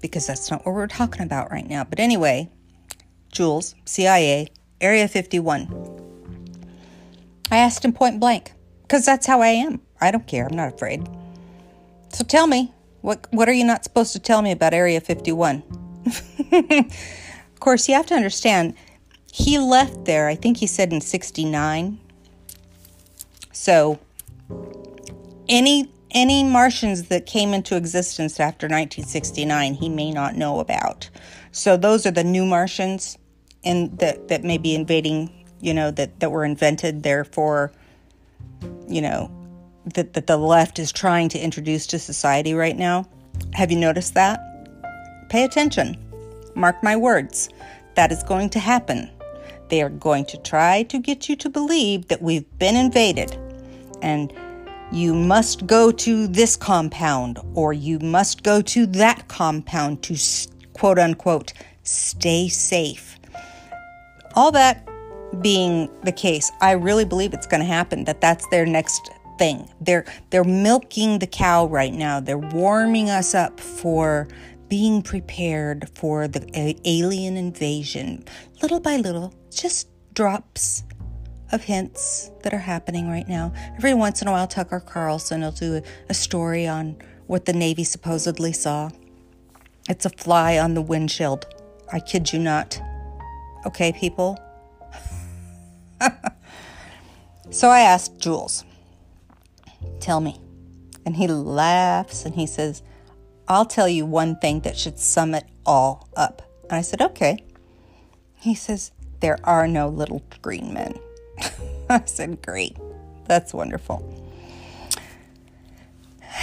because 0.00 0.26
that's 0.26 0.50
not 0.50 0.64
what 0.64 0.74
we're 0.74 0.86
talking 0.86 1.22
about 1.22 1.50
right 1.50 1.68
now. 1.68 1.84
But 1.84 2.00
anyway, 2.00 2.50
Jules, 3.30 3.74
CIA, 3.84 4.48
Area 4.80 5.06
51. 5.08 6.11
I 7.52 7.58
asked 7.58 7.84
him 7.84 7.92
point 7.92 8.18
blank 8.18 8.52
because 8.82 9.04
that's 9.04 9.26
how 9.26 9.42
I 9.42 9.48
am. 9.48 9.82
I 10.00 10.10
don't 10.10 10.26
care. 10.26 10.46
I'm 10.46 10.56
not 10.56 10.72
afraid. 10.72 11.06
So 12.08 12.24
tell 12.24 12.46
me, 12.46 12.72
what 13.02 13.26
what 13.30 13.46
are 13.48 13.52
you 13.52 13.64
not 13.64 13.84
supposed 13.84 14.14
to 14.14 14.18
tell 14.18 14.40
me 14.40 14.52
about 14.52 14.72
Area 14.72 15.02
51? 15.02 15.62
of 16.52 17.60
course, 17.60 17.88
you 17.88 17.94
have 17.94 18.06
to 18.06 18.14
understand 18.14 18.74
he 19.30 19.58
left 19.58 20.06
there, 20.06 20.28
I 20.28 20.34
think 20.34 20.56
he 20.56 20.66
said 20.66 20.94
in 20.94 21.02
69. 21.02 22.00
So 23.52 23.98
any 25.46 25.90
any 26.10 26.44
Martians 26.44 27.04
that 27.04 27.26
came 27.26 27.52
into 27.52 27.76
existence 27.76 28.40
after 28.40 28.66
1969, 28.66 29.74
he 29.74 29.90
may 29.90 30.10
not 30.10 30.36
know 30.36 30.58
about. 30.58 31.10
So 31.50 31.76
those 31.76 32.06
are 32.06 32.10
the 32.10 32.24
new 32.24 32.46
Martians 32.46 33.18
and 33.62 33.98
that 33.98 34.28
that 34.28 34.42
may 34.42 34.56
be 34.56 34.74
invading, 34.74 35.41
you 35.62 35.72
know, 35.72 35.90
that 35.92 36.20
that 36.20 36.30
were 36.30 36.44
invented 36.44 37.02
therefore, 37.02 37.72
you 38.86 39.00
know, 39.00 39.30
that 39.86 40.12
that 40.12 40.26
the 40.26 40.36
left 40.36 40.78
is 40.78 40.92
trying 40.92 41.30
to 41.30 41.38
introduce 41.38 41.86
to 41.86 41.98
society 41.98 42.52
right 42.52 42.76
now. 42.76 43.08
Have 43.54 43.70
you 43.70 43.78
noticed 43.78 44.12
that? 44.14 44.40
Pay 45.30 45.44
attention. 45.44 45.96
Mark 46.54 46.82
my 46.82 46.96
words. 46.96 47.48
That 47.94 48.12
is 48.12 48.22
going 48.22 48.50
to 48.50 48.58
happen. 48.58 49.10
They 49.68 49.80
are 49.80 49.88
going 49.88 50.26
to 50.26 50.36
try 50.36 50.82
to 50.84 50.98
get 50.98 51.28
you 51.28 51.36
to 51.36 51.48
believe 51.48 52.08
that 52.08 52.20
we've 52.20 52.46
been 52.58 52.76
invaded 52.76 53.38
and 54.02 54.32
you 54.92 55.14
must 55.14 55.66
go 55.66 55.90
to 55.90 56.26
this 56.26 56.56
compound 56.56 57.38
or 57.54 57.72
you 57.72 57.98
must 58.00 58.42
go 58.42 58.60
to 58.60 58.84
that 58.86 59.28
compound 59.28 60.02
to 60.02 60.16
quote 60.74 60.98
unquote 60.98 61.54
stay 61.82 62.48
safe. 62.48 63.18
All 64.34 64.52
that 64.52 64.86
being 65.40 65.88
the 66.02 66.12
case, 66.12 66.50
I 66.60 66.72
really 66.72 67.04
believe 67.04 67.32
it's 67.32 67.46
going 67.46 67.60
to 67.60 67.66
happen 67.66 68.04
that 68.04 68.20
that's 68.20 68.46
their 68.48 68.66
next 68.66 69.10
thing. 69.38 69.68
They're 69.80 70.04
they're 70.30 70.44
milking 70.44 71.18
the 71.18 71.26
cow 71.26 71.66
right 71.66 71.92
now. 71.92 72.20
They're 72.20 72.38
warming 72.38 73.10
us 73.10 73.34
up 73.34 73.58
for 73.58 74.28
being 74.68 75.02
prepared 75.02 75.88
for 75.94 76.28
the 76.28 76.76
alien 76.84 77.36
invasion 77.36 78.24
little 78.62 78.80
by 78.80 78.96
little, 78.96 79.34
just 79.50 79.88
drops 80.14 80.84
of 81.50 81.62
hints 81.62 82.30
that 82.42 82.54
are 82.54 82.58
happening 82.58 83.08
right 83.08 83.28
now. 83.28 83.52
Every 83.76 83.92
once 83.92 84.22
in 84.22 84.28
a 84.28 84.32
while, 84.32 84.46
Tucker 84.46 84.80
Carlson 84.80 85.42
will 85.42 85.50
do 85.52 85.76
a, 85.76 85.82
a 86.08 86.14
story 86.14 86.66
on 86.66 86.96
what 87.26 87.44
the 87.44 87.52
Navy 87.52 87.84
supposedly 87.84 88.52
saw. 88.52 88.90
It's 89.88 90.06
a 90.06 90.10
fly 90.10 90.58
on 90.58 90.74
the 90.74 90.82
windshield. 90.82 91.46
I 91.92 92.00
kid 92.00 92.32
you 92.32 92.38
not. 92.38 92.80
Okay, 93.66 93.92
people? 93.92 94.38
so 97.50 97.68
I 97.68 97.80
asked 97.80 98.18
Jules, 98.18 98.64
tell 100.00 100.20
me. 100.20 100.40
And 101.04 101.16
he 101.16 101.26
laughs 101.26 102.24
and 102.24 102.34
he 102.34 102.46
says, 102.46 102.82
I'll 103.48 103.66
tell 103.66 103.88
you 103.88 104.06
one 104.06 104.36
thing 104.36 104.60
that 104.60 104.76
should 104.76 104.98
sum 104.98 105.34
it 105.34 105.44
all 105.66 106.08
up. 106.16 106.42
And 106.64 106.72
I 106.72 106.82
said, 106.82 107.00
Okay. 107.02 107.44
He 108.36 108.54
says, 108.54 108.92
There 109.20 109.38
are 109.44 109.66
no 109.68 109.88
little 109.88 110.22
green 110.42 110.72
men. 110.72 110.98
I 111.90 112.02
said, 112.04 112.42
Great. 112.42 112.76
That's 113.26 113.52
wonderful. 113.52 114.18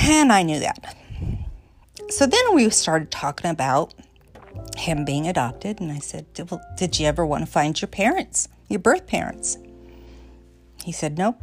And 0.02 0.32
I 0.32 0.44
knew 0.44 0.60
that. 0.60 0.96
So 2.10 2.26
then 2.26 2.54
we 2.54 2.70
started 2.70 3.12
talking 3.12 3.50
about 3.50 3.94
him 4.78 5.06
being 5.06 5.28
adopted. 5.28 5.80
And 5.80 5.92
I 5.92 6.00
said, 6.00 6.26
well, 6.50 6.62
Did 6.78 7.00
you 7.00 7.08
ever 7.08 7.26
want 7.26 7.46
to 7.46 7.52
find 7.52 7.80
your 7.80 7.88
parents, 7.88 8.48
your 8.70 8.80
birth 8.80 9.08
parents? 9.08 9.58
He 10.84 10.92
said, 10.92 11.18
Nope, 11.18 11.42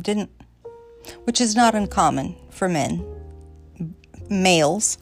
didn't. 0.00 0.30
Which 1.24 1.40
is 1.40 1.54
not 1.54 1.74
uncommon 1.74 2.36
for 2.50 2.68
men 2.68 3.04
males 4.30 4.98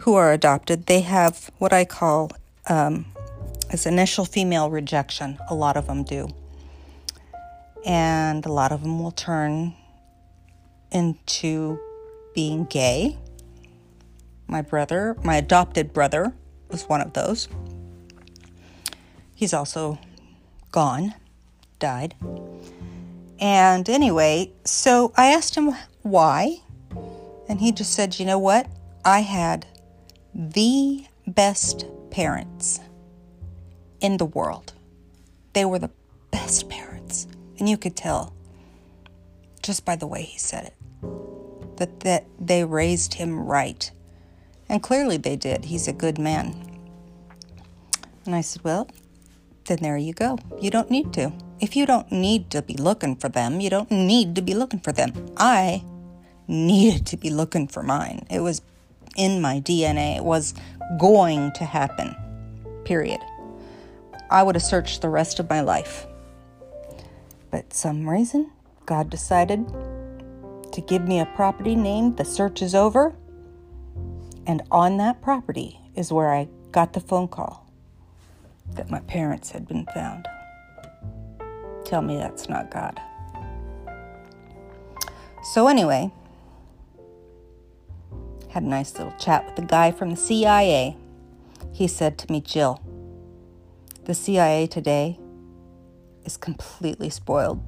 who 0.00 0.14
are 0.14 0.32
adopted, 0.32 0.86
they 0.86 1.00
have 1.00 1.50
what 1.58 1.72
I 1.72 1.84
call 1.84 2.30
um, 2.68 3.06
as 3.70 3.86
initial 3.86 4.24
female 4.24 4.70
rejection. 4.70 5.38
A 5.48 5.54
lot 5.54 5.76
of 5.76 5.86
them 5.86 6.02
do. 6.04 6.28
And 7.84 8.44
a 8.44 8.52
lot 8.52 8.72
of 8.72 8.82
them 8.82 9.02
will 9.02 9.12
turn 9.12 9.74
into 10.90 11.78
being 12.34 12.64
gay. 12.64 13.18
My 14.48 14.62
brother, 14.62 15.16
my 15.22 15.36
adopted 15.36 15.92
brother, 15.92 16.32
was 16.70 16.84
one 16.84 17.00
of 17.00 17.12
those. 17.12 17.48
He's 19.34 19.52
also 19.52 19.98
gone, 20.76 21.14
died. 21.78 22.14
And 23.40 23.88
anyway, 23.88 24.52
so 24.66 25.10
I 25.16 25.28
asked 25.28 25.54
him 25.54 25.74
why. 26.02 26.58
And 27.48 27.58
he 27.58 27.72
just 27.72 27.94
said, 27.94 28.20
you 28.20 28.26
know 28.26 28.38
what? 28.38 28.66
I 29.02 29.20
had 29.20 29.66
the 30.34 31.06
best 31.26 31.86
parents 32.10 32.80
in 34.02 34.18
the 34.18 34.26
world. 34.26 34.74
They 35.54 35.64
were 35.64 35.78
the 35.78 35.92
best 36.30 36.68
parents. 36.68 37.26
And 37.58 37.70
you 37.70 37.78
could 37.78 37.96
tell 37.96 38.34
just 39.62 39.86
by 39.86 39.96
the 39.96 40.06
way 40.06 40.24
he 40.24 40.38
said 40.38 40.66
it 40.66 40.74
that, 41.78 42.00
that 42.00 42.26
they 42.38 42.64
raised 42.64 43.14
him 43.14 43.40
right. 43.40 43.90
And 44.68 44.82
clearly 44.82 45.16
they 45.16 45.36
did. 45.36 45.64
He's 45.64 45.88
a 45.88 45.94
good 45.94 46.18
man. 46.18 46.54
And 48.26 48.34
I 48.34 48.42
said, 48.42 48.62
Well, 48.62 48.90
then 49.66 49.78
there 49.82 49.96
you 49.96 50.12
go. 50.12 50.38
You 50.60 50.70
don't 50.70 50.90
need 50.90 51.12
to. 51.14 51.32
If 51.60 51.76
you 51.76 51.86
don't 51.86 52.10
need 52.12 52.50
to 52.50 52.62
be 52.62 52.74
looking 52.74 53.16
for 53.16 53.28
them, 53.28 53.60
you 53.60 53.70
don't 53.70 53.90
need 53.90 54.34
to 54.36 54.42
be 54.42 54.54
looking 54.54 54.80
for 54.80 54.92
them. 54.92 55.12
I 55.36 55.84
needed 56.48 57.06
to 57.06 57.16
be 57.16 57.30
looking 57.30 57.66
for 57.66 57.82
mine. 57.82 58.26
It 58.30 58.40
was 58.40 58.62
in 59.16 59.40
my 59.40 59.60
DNA. 59.60 60.16
It 60.16 60.24
was 60.24 60.54
going 60.98 61.52
to 61.52 61.64
happen. 61.64 62.14
Period. 62.84 63.20
I 64.30 64.42
would 64.42 64.54
have 64.54 64.62
searched 64.62 65.02
the 65.02 65.08
rest 65.08 65.38
of 65.38 65.48
my 65.48 65.60
life. 65.60 66.06
But 67.50 67.72
some 67.72 68.08
reason, 68.08 68.50
God 68.84 69.10
decided 69.10 69.66
to 70.72 70.80
give 70.80 71.06
me 71.08 71.20
a 71.20 71.26
property 71.26 71.74
named 71.74 72.16
The 72.16 72.24
Search 72.24 72.62
is 72.62 72.74
Over. 72.74 73.14
And 74.46 74.62
on 74.70 74.98
that 74.98 75.22
property 75.22 75.80
is 75.94 76.12
where 76.12 76.32
I 76.32 76.48
got 76.70 76.92
the 76.92 77.00
phone 77.00 77.28
call 77.28 77.65
that 78.74 78.90
my 78.90 79.00
parents 79.00 79.50
had 79.50 79.66
been 79.66 79.86
found. 79.94 80.28
Tell 81.84 82.02
me 82.02 82.16
that's 82.16 82.48
not 82.48 82.70
God. 82.70 83.00
So, 85.52 85.68
anyway, 85.68 86.10
had 88.48 88.62
a 88.62 88.66
nice 88.66 88.96
little 88.98 89.12
chat 89.18 89.46
with 89.46 89.56
the 89.56 89.62
guy 89.62 89.92
from 89.92 90.10
the 90.10 90.16
CIA. 90.16 90.96
He 91.72 91.86
said 91.86 92.18
to 92.18 92.32
me, 92.32 92.40
Jill, 92.40 92.82
the 94.04 94.14
CIA 94.14 94.66
today 94.66 95.18
is 96.24 96.36
completely 96.36 97.10
spoiled. 97.10 97.62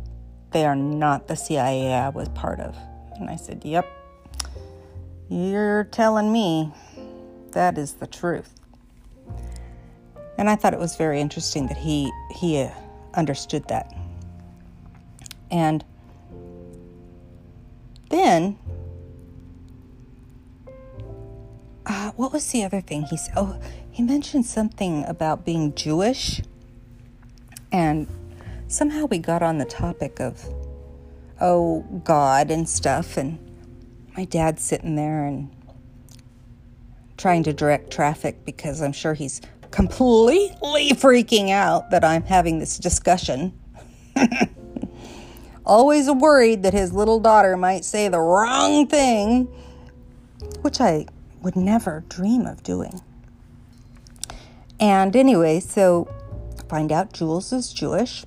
They 0.50 0.64
are 0.64 0.74
not 0.74 1.28
the 1.28 1.36
CIA 1.36 1.92
I 1.92 2.08
was 2.08 2.28
part 2.30 2.58
of. 2.58 2.76
And 3.16 3.28
I 3.28 3.36
said, 3.36 3.64
Yep, 3.64 3.86
you're 5.28 5.84
telling 5.84 6.32
me 6.32 6.72
that 7.52 7.76
is 7.76 7.94
the 7.94 8.06
truth. 8.06 8.54
And 10.38 10.48
I 10.48 10.56
thought 10.56 10.72
it 10.72 10.78
was 10.78 10.96
very 10.96 11.20
interesting 11.20 11.66
that 11.66 11.76
he 11.76 12.10
he 12.30 12.62
uh, 12.62 12.70
understood 13.14 13.66
that. 13.68 13.92
And 15.50 15.84
then, 18.10 18.58
uh, 21.84 22.12
what 22.12 22.32
was 22.32 22.50
the 22.52 22.64
other 22.64 22.80
thing 22.80 23.02
he 23.02 23.16
said? 23.16 23.34
Oh, 23.36 23.58
he 23.90 24.02
mentioned 24.02 24.46
something 24.46 25.04
about 25.06 25.44
being 25.44 25.74
Jewish. 25.74 26.40
And 27.72 28.06
somehow 28.68 29.06
we 29.06 29.18
got 29.18 29.42
on 29.42 29.58
the 29.58 29.64
topic 29.64 30.20
of, 30.20 30.42
oh, 31.40 31.80
God 32.04 32.50
and 32.50 32.68
stuff. 32.68 33.16
And 33.16 33.38
my 34.16 34.24
dad's 34.24 34.62
sitting 34.62 34.96
there 34.96 35.24
and 35.24 35.50
trying 37.16 37.42
to 37.42 37.52
direct 37.52 37.90
traffic 37.90 38.44
because 38.44 38.80
I'm 38.80 38.92
sure 38.92 39.14
he's 39.14 39.40
completely 39.70 40.90
freaking 40.90 41.50
out 41.50 41.90
that 41.90 42.04
I'm 42.04 42.22
having 42.22 42.58
this 42.58 42.78
discussion. 42.78 43.58
Always 45.66 46.10
worried 46.10 46.62
that 46.62 46.72
his 46.72 46.92
little 46.92 47.20
daughter 47.20 47.56
might 47.56 47.84
say 47.84 48.08
the 48.08 48.20
wrong 48.20 48.86
thing, 48.86 49.44
which 50.62 50.80
I 50.80 51.06
would 51.42 51.56
never 51.56 52.04
dream 52.08 52.46
of 52.46 52.62
doing. 52.62 53.00
And 54.80 55.14
anyway, 55.14 55.60
so 55.60 56.08
find 56.68 56.90
out 56.90 57.12
Jules 57.12 57.52
is 57.52 57.72
Jewish. 57.72 58.24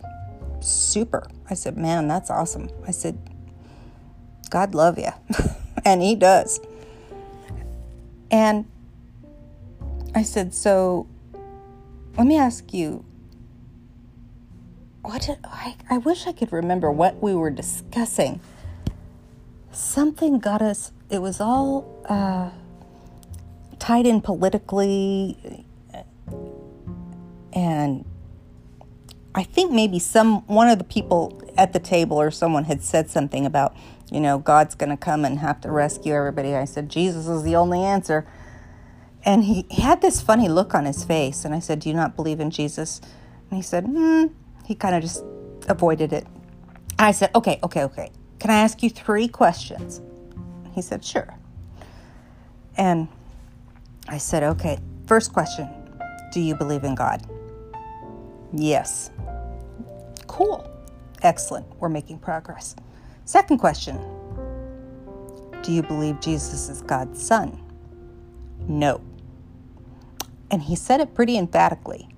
Super. 0.59 1.27
I 1.49 1.53
said, 1.53 1.77
man, 1.77 2.07
that's 2.07 2.29
awesome. 2.29 2.69
I 2.87 2.91
said, 2.91 3.17
God 4.49 4.75
love 4.75 4.97
you. 4.99 5.11
and 5.85 6.01
he 6.01 6.15
does. 6.15 6.59
And 8.29 8.65
I 10.13 10.23
said, 10.23 10.53
so 10.53 11.07
let 12.17 12.27
me 12.27 12.37
ask 12.37 12.73
you, 12.73 13.05
what 15.01 15.23
did 15.23 15.39
I, 15.43 15.75
I 15.89 15.97
wish 15.97 16.27
I 16.27 16.31
could 16.31 16.51
remember 16.51 16.91
what 16.91 17.21
we 17.21 17.33
were 17.33 17.49
discussing. 17.49 18.39
Something 19.71 20.39
got 20.39 20.61
us, 20.61 20.91
it 21.09 21.19
was 21.19 21.39
all 21.41 22.03
uh, 22.07 22.51
tied 23.79 24.05
in 24.05 24.21
politically. 24.21 25.65
And 27.53 28.05
I 29.33 29.43
think 29.43 29.71
maybe 29.71 29.97
some 29.97 30.45
one 30.47 30.69
of 30.69 30.77
the 30.77 30.83
people 30.83 31.41
at 31.57 31.73
the 31.73 31.79
table 31.79 32.19
or 32.19 32.31
someone 32.31 32.65
had 32.65 32.83
said 32.83 33.09
something 33.09 33.45
about, 33.45 33.75
you 34.11 34.19
know, 34.19 34.37
God's 34.37 34.75
going 34.75 34.89
to 34.89 34.97
come 34.97 35.25
and 35.25 35.39
have 35.39 35.61
to 35.61 35.71
rescue 35.71 36.13
everybody. 36.13 36.55
I 36.55 36.65
said, 36.65 36.89
Jesus 36.89 37.27
is 37.27 37.43
the 37.43 37.55
only 37.55 37.81
answer. 37.81 38.27
And 39.23 39.43
he, 39.43 39.65
had 39.71 40.01
this 40.01 40.21
funny 40.21 40.49
look 40.49 40.73
on 40.73 40.85
his 40.85 41.03
face. 41.03 41.45
And 41.45 41.53
I 41.53 41.59
said, 41.59 41.79
Do 41.79 41.89
you 41.89 41.95
not 41.95 42.15
believe 42.15 42.39
in 42.39 42.49
Jesus? 42.49 43.01
And 43.49 43.57
he 43.57 43.61
said, 43.61 43.85
Hmm. 43.85 44.25
He 44.65 44.75
kind 44.75 44.95
of 44.95 45.01
just 45.01 45.23
avoided 45.67 46.13
it. 46.13 46.25
And 46.97 47.07
I 47.07 47.11
said, 47.11 47.29
Okay, 47.35 47.59
okay, 47.63 47.83
okay. 47.83 48.11
Can 48.39 48.49
I 48.49 48.59
ask 48.59 48.81
you 48.81 48.89
three 48.89 49.27
questions? 49.27 50.01
He 50.73 50.81
said, 50.81 51.03
Sure. 51.03 51.35
And 52.77 53.07
I 54.07 54.17
said, 54.17 54.43
Okay, 54.43 54.79
first 55.05 55.33
question 55.33 55.69
Do 56.33 56.39
you 56.39 56.55
believe 56.55 56.83
in 56.83 56.95
God? 56.95 57.27
Yes. 58.53 59.11
Cool. 60.27 60.67
Excellent. 61.21 61.67
We're 61.79 61.89
making 61.89 62.19
progress. 62.19 62.75
Second 63.25 63.59
question 63.59 63.99
Do 65.61 65.71
you 65.71 65.83
believe 65.83 66.19
Jesus 66.19 66.69
is 66.69 66.81
God's 66.81 67.23
son? 67.23 67.61
No. 68.67 69.01
And 70.51 70.61
he 70.61 70.75
said 70.75 70.99
it 70.99 71.15
pretty 71.15 71.37
emphatically. 71.37 72.09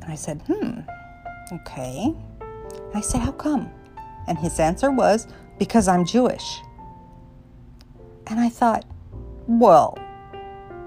And 0.00 0.10
I 0.10 0.14
said, 0.14 0.42
Hmm, 0.46 0.80
okay. 1.52 2.14
I 2.94 3.00
said, 3.02 3.20
How 3.20 3.32
come? 3.32 3.70
And 4.26 4.38
his 4.38 4.58
answer 4.58 4.90
was, 4.90 5.28
Because 5.58 5.86
I'm 5.86 6.04
Jewish. 6.04 6.60
And 8.26 8.40
I 8.40 8.48
thought, 8.48 8.84
Well, 9.46 9.98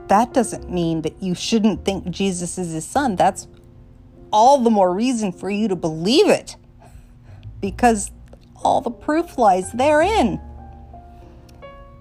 that 0.07 0.33
doesn't 0.33 0.69
mean 0.69 1.03
that 1.03 1.21
you 1.21 1.35
shouldn't 1.35 1.85
think 1.85 2.09
Jesus 2.09 2.57
is 2.57 2.73
his 2.73 2.85
son. 2.85 3.15
That's 3.15 3.47
all 4.33 4.57
the 4.57 4.69
more 4.69 4.93
reason 4.93 5.31
for 5.31 5.49
you 5.49 5.67
to 5.67 5.75
believe 5.75 6.27
it. 6.27 6.55
Because 7.61 8.11
all 8.63 8.81
the 8.81 8.91
proof 8.91 9.37
lies 9.37 9.71
therein. 9.71 10.41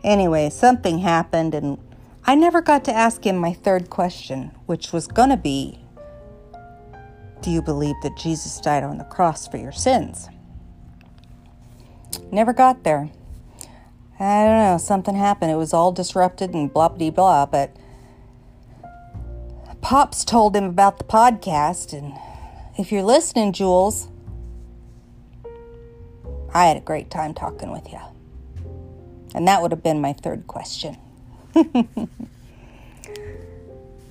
Anyway, 0.03 0.49
something 0.49 0.99
happened 0.99 1.55
and 1.55 1.79
I 2.25 2.35
never 2.35 2.61
got 2.63 2.85
to 2.85 2.93
ask 2.93 3.25
him 3.27 3.37
my 3.37 3.53
third 3.53 3.91
question, 3.91 4.53
which 4.67 4.93
was 4.93 5.07
going 5.07 5.31
to 5.31 5.37
be 5.37 5.81
Do 7.43 7.51
you 7.51 7.63
believe 7.63 7.97
that 8.03 8.17
Jesus 8.17 8.61
died 8.61 8.83
on 8.83 8.99
the 8.99 9.05
cross 9.05 9.49
for 9.49 9.57
your 9.57 9.73
sins? 9.73 10.29
Never 12.31 12.53
got 12.53 12.85
there. 12.85 13.11
I 14.19 14.45
don't 14.45 14.59
know, 14.59 14.79
something 14.79 15.15
happened. 15.15 15.51
It 15.51 15.57
was 15.57 15.73
all 15.73 15.93
disrupted 15.93 16.53
and 16.53 16.73
blah 16.73 16.89
blah 16.89 17.11
blah, 17.11 17.47
but 17.47 17.75
Pops 19.81 20.25
told 20.25 20.55
him 20.55 20.65
about 20.65 20.99
the 20.99 21.05
podcast, 21.05 21.97
and 21.97 22.13
if 22.79 22.93
you're 22.93 23.03
listening, 23.03 23.53
Jules, 23.53 24.09
I 26.53 26.67
had 26.67 26.77
a 26.77 26.81
great 26.81 27.11
time 27.11 27.33
talking 27.33 27.73
with 27.73 27.91
you. 27.91 27.99
And 29.35 29.49
that 29.49 29.63
would 29.63 29.71
have 29.71 29.83
been 29.83 30.01
my 30.01 30.13
third 30.13 30.47
question. 30.47 30.99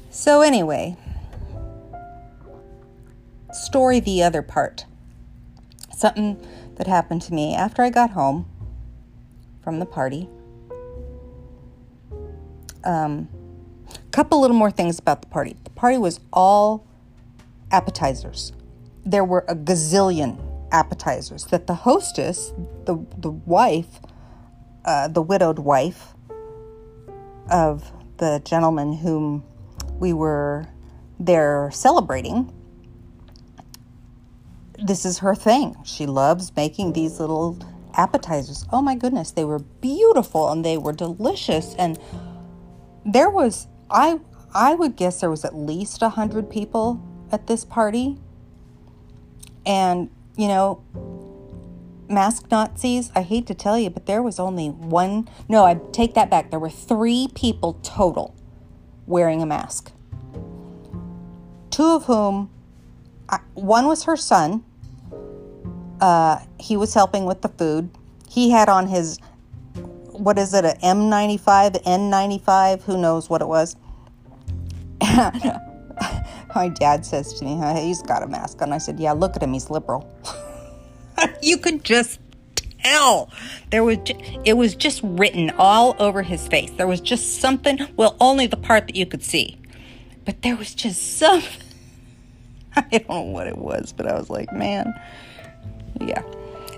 so, 0.10 0.42
anyway, 0.42 0.96
story 3.52 4.00
the 4.00 4.24
other 4.24 4.42
part. 4.42 4.86
Something 5.96 6.46
that 6.76 6.88
happened 6.88 7.22
to 7.24 7.34
me 7.34 7.56
after 7.56 7.82
I 7.82 7.90
got 7.90 8.12
home 8.12 8.46
from 9.62 9.80
the 9.80 9.86
party. 9.86 10.30
Um, 12.84 13.28
couple 14.12 14.42
little 14.42 14.56
more 14.56 14.72
things 14.72 14.98
about 14.98 15.22
the 15.22 15.28
party. 15.28 15.56
The 15.64 15.70
party 15.72 15.98
was 15.98 16.20
all 16.32 16.86
appetizers. 17.72 18.54
There 19.06 19.24
were 19.24 19.46
a 19.48 19.56
gazillion 19.56 20.40
appetizers 20.72 21.46
that 21.46 21.68
the 21.68 21.74
hostess, 21.74 22.54
the 22.86 23.06
the 23.18 23.32
wife 23.32 24.00
uh, 24.86 25.08
the 25.08 25.22
widowed 25.22 25.60
wife 25.60 26.14
of 27.52 27.92
the 28.18 28.42
gentleman 28.46 28.94
whom 28.94 29.44
we 30.00 30.14
were 30.14 30.66
there 31.20 31.70
celebrating. 31.74 32.54
This 34.82 35.06
is 35.06 35.20
her 35.20 35.36
thing. 35.36 35.76
She 35.84 36.06
loves 36.06 36.56
making 36.56 36.94
these 36.94 37.20
little 37.20 37.58
appetizers. 37.96 38.66
Oh 38.72 38.82
my 38.82 38.96
goodness, 38.96 39.32
they 39.32 39.44
were 39.44 39.60
beautiful 39.60 40.50
and 40.50 40.64
they 40.64 40.78
were 40.78 40.94
delicious. 40.94 41.76
And 41.76 42.00
there 43.06 43.30
was, 43.30 43.68
I, 43.90 44.20
I 44.54 44.76
would 44.76 44.96
guess 44.96 45.20
there 45.20 45.30
was 45.30 45.44
at 45.44 45.56
least 45.56 46.02
a 46.02 46.10
hundred 46.10 46.50
people 46.50 47.02
at 47.32 47.48
this 47.48 47.66
party. 47.66 48.18
And, 49.66 50.10
you 50.38 50.48
know, 50.48 50.84
mask 52.10 52.50
Nazis, 52.52 53.12
I 53.16 53.22
hate 53.22 53.48
to 53.48 53.54
tell 53.54 53.78
you, 53.78 53.90
but 53.90 54.06
there 54.06 54.22
was 54.22 54.40
only 54.40 54.70
one. 54.70 55.30
No, 55.48 55.66
I 55.66 55.76
take 55.92 56.16
that 56.16 56.30
back. 56.30 56.50
There 56.50 56.60
were 56.60 56.70
three 56.70 57.30
people 57.36 57.80
total 57.84 58.36
wearing 59.06 59.42
a 59.42 59.46
mask. 59.46 59.92
Two 61.70 61.96
of 61.96 62.06
whom, 62.06 62.50
one 63.54 63.88
was 63.88 64.04
her 64.04 64.16
son. 64.18 64.64
Uh, 66.02 66.40
he 66.60 66.78
was 66.78 66.94
helping 66.94 67.26
with 67.26 67.42
the 67.42 67.50
food. 67.50 67.90
He 68.30 68.50
had 68.50 68.70
on 68.70 68.88
his, 68.88 69.20
what 70.12 70.38
is 70.38 70.54
it, 70.54 70.66
a 70.66 70.78
M95, 70.84 71.84
N95, 71.84 72.82
who 72.84 72.98
knows 72.98 73.30
what 73.30 73.42
it 73.42 73.48
was. 73.48 73.76
My 76.56 76.70
dad 76.70 77.06
says 77.06 77.34
to 77.36 77.46
me, 77.46 77.60
he's 77.82 78.02
got 78.02 78.24
a 78.24 78.28
mask 78.28 78.62
on. 78.62 78.74
I 78.74 78.78
said, 78.78 79.00
yeah, 79.00 79.12
look 79.12 79.36
at 79.36 79.44
him, 79.44 79.54
he's 79.54 79.70
liberal. 79.70 80.10
you 81.42 81.58
could 81.58 81.84
just 81.84 82.20
tell. 82.84 83.32
There 83.72 83.84
was 83.84 83.98
it 84.46 84.54
was 84.54 84.76
just 84.76 85.02
written 85.04 85.52
all 85.52 85.96
over 86.00 86.24
his 86.24 86.48
face. 86.48 86.72
There 86.72 86.88
was 86.88 87.02
just 87.02 87.40
something 87.40 87.80
well 87.96 88.16
only 88.20 88.48
the 88.48 88.58
part 88.58 88.88
that 88.88 88.96
you 88.96 89.06
could 89.06 89.24
see. 89.24 89.60
But 90.26 90.42
there 90.42 90.56
was 90.56 90.76
just 90.76 91.18
some 91.18 91.42
i 92.76 92.84
don't 92.92 93.10
know 93.10 93.22
what 93.22 93.48
it 93.48 93.58
was 93.58 93.92
but 93.92 94.06
i 94.06 94.14
was 94.14 94.30
like 94.30 94.54
man 94.54 94.94
yeah. 96.00 96.22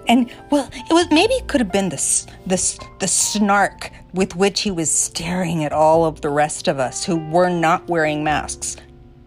And 0.07 0.31
well 0.49 0.69
it 0.73 0.93
was 0.93 1.07
maybe 1.11 1.33
it 1.35 1.47
could 1.47 1.61
have 1.61 1.71
been 1.71 1.89
this 1.89 2.25
this 2.45 2.79
the 2.99 3.07
snark 3.07 3.91
with 4.13 4.35
which 4.35 4.61
he 4.61 4.71
was 4.71 4.91
staring 4.91 5.63
at 5.63 5.71
all 5.71 6.05
of 6.05 6.21
the 6.21 6.29
rest 6.29 6.67
of 6.67 6.79
us 6.79 7.05
who 7.05 7.17
were 7.29 7.49
not 7.49 7.87
wearing 7.87 8.23
masks. 8.23 8.77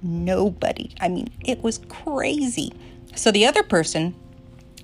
Nobody. 0.02 0.94
I 1.00 1.08
mean 1.08 1.28
it 1.44 1.62
was 1.62 1.78
crazy. 1.88 2.72
So 3.14 3.30
the 3.30 3.46
other 3.46 3.62
person 3.62 4.14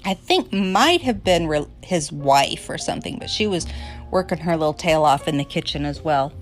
I 0.05 0.15
think 0.15 0.53
might 0.53 1.03
have 1.03 1.23
been 1.23 1.47
re- 1.47 1.67
his 1.83 2.11
wife 2.11 2.69
or 2.69 2.79
something, 2.79 3.19
but 3.19 3.31
she 3.31 3.47
was 3.47 3.67
working 4.11 4.39
her 4.39 4.57
little 4.57 4.75
tail 4.75 5.05
off 5.05 5.29
in 5.29 5.37
the 5.37 5.45
kitchen 5.45 5.85
as 5.85 6.01
well. 6.03 6.33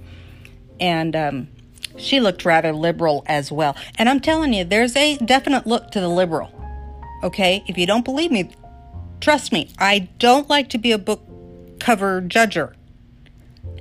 And 0.80 1.16
um, 1.16 1.48
she 1.96 2.20
looked 2.20 2.44
rather 2.44 2.72
liberal 2.72 3.24
as 3.26 3.50
well. 3.50 3.76
And 3.96 4.08
I'm 4.08 4.20
telling 4.20 4.52
you, 4.52 4.64
there's 4.64 4.96
a 4.96 5.16
definite 5.18 5.66
look 5.66 5.90
to 5.90 6.00
the 6.00 6.08
liberal. 6.08 6.52
Okay? 7.22 7.64
If 7.66 7.76
you 7.76 7.86
don't 7.86 8.04
believe 8.04 8.30
me, 8.30 8.50
trust 9.20 9.52
me, 9.52 9.70
I 9.78 10.08
don't 10.18 10.48
like 10.48 10.68
to 10.70 10.78
be 10.78 10.92
a 10.92 10.98
book 10.98 11.22
cover 11.80 12.22
judger. 12.22 12.74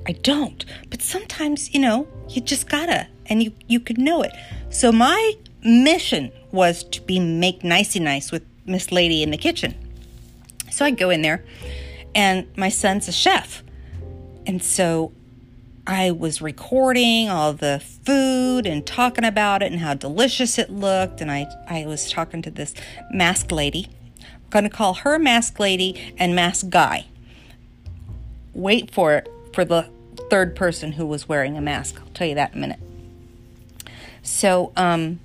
I 0.06 0.12
don't. 0.12 0.64
But 0.90 1.02
sometimes, 1.02 1.72
you 1.74 1.80
know, 1.80 2.08
you 2.28 2.40
just 2.40 2.68
gotta, 2.68 3.06
and 3.26 3.42
you, 3.42 3.52
you 3.66 3.78
could 3.78 3.98
know 3.98 4.22
it. 4.22 4.32
So 4.70 4.90
my 4.90 5.34
mission 5.62 6.32
was 6.50 6.82
to 6.84 7.00
be 7.02 7.20
make 7.20 7.62
nicey 7.62 8.00
nice 8.00 8.32
with 8.32 8.44
Miss 8.68 8.92
Lady 8.92 9.22
in 9.22 9.30
the 9.30 9.36
kitchen. 9.36 9.74
So 10.70 10.84
I 10.84 10.90
go 10.90 11.10
in 11.10 11.22
there, 11.22 11.44
and 12.14 12.46
my 12.56 12.68
son's 12.68 13.08
a 13.08 13.12
chef. 13.12 13.62
And 14.46 14.62
so 14.62 15.12
I 15.86 16.10
was 16.10 16.42
recording 16.42 17.28
all 17.28 17.52
the 17.52 17.82
food 18.04 18.66
and 18.66 18.86
talking 18.86 19.24
about 19.24 19.62
it 19.62 19.72
and 19.72 19.80
how 19.80 19.94
delicious 19.94 20.58
it 20.58 20.70
looked. 20.70 21.20
And 21.20 21.30
I, 21.30 21.46
I 21.66 21.86
was 21.86 22.10
talking 22.10 22.42
to 22.42 22.50
this 22.50 22.74
mask 23.10 23.50
lady. 23.50 23.88
I'm 24.20 24.50
going 24.50 24.64
to 24.64 24.70
call 24.70 24.94
her 24.94 25.18
mask 25.18 25.58
lady 25.58 26.14
and 26.18 26.34
mask 26.34 26.68
guy. 26.68 27.06
Wait 28.52 28.90
for 28.90 29.14
it 29.14 29.30
for 29.54 29.64
the 29.64 29.88
third 30.30 30.54
person 30.54 30.92
who 30.92 31.06
was 31.06 31.28
wearing 31.28 31.56
a 31.56 31.60
mask. 31.60 32.00
I'll 32.00 32.12
tell 32.12 32.26
you 32.26 32.34
that 32.34 32.52
in 32.52 32.58
a 32.58 32.60
minute. 32.60 32.80
So, 34.22 34.72
um, 34.76 35.20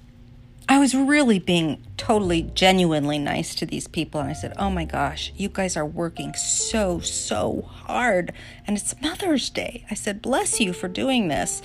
I 0.74 0.80
was 0.80 0.96
really 0.96 1.38
being 1.38 1.86
totally, 1.98 2.42
genuinely 2.42 3.20
nice 3.20 3.54
to 3.56 3.66
these 3.68 3.88
people. 3.88 4.20
And 4.20 4.32
I 4.32 4.34
said, 4.34 4.56
Oh 4.58 4.72
my 4.72 4.86
gosh, 4.86 5.32
you 5.36 5.48
guys 5.48 5.78
are 5.78 5.86
working 5.86 6.34
so, 6.34 7.00
so 7.00 7.62
hard. 7.62 8.34
And 8.66 8.76
it's 8.76 9.00
Mother's 9.00 9.52
Day. 9.52 9.86
I 9.92 9.94
said, 9.94 10.20
Bless 10.20 10.60
you 10.60 10.74
for 10.74 10.88
doing 10.88 11.28
this. 11.28 11.62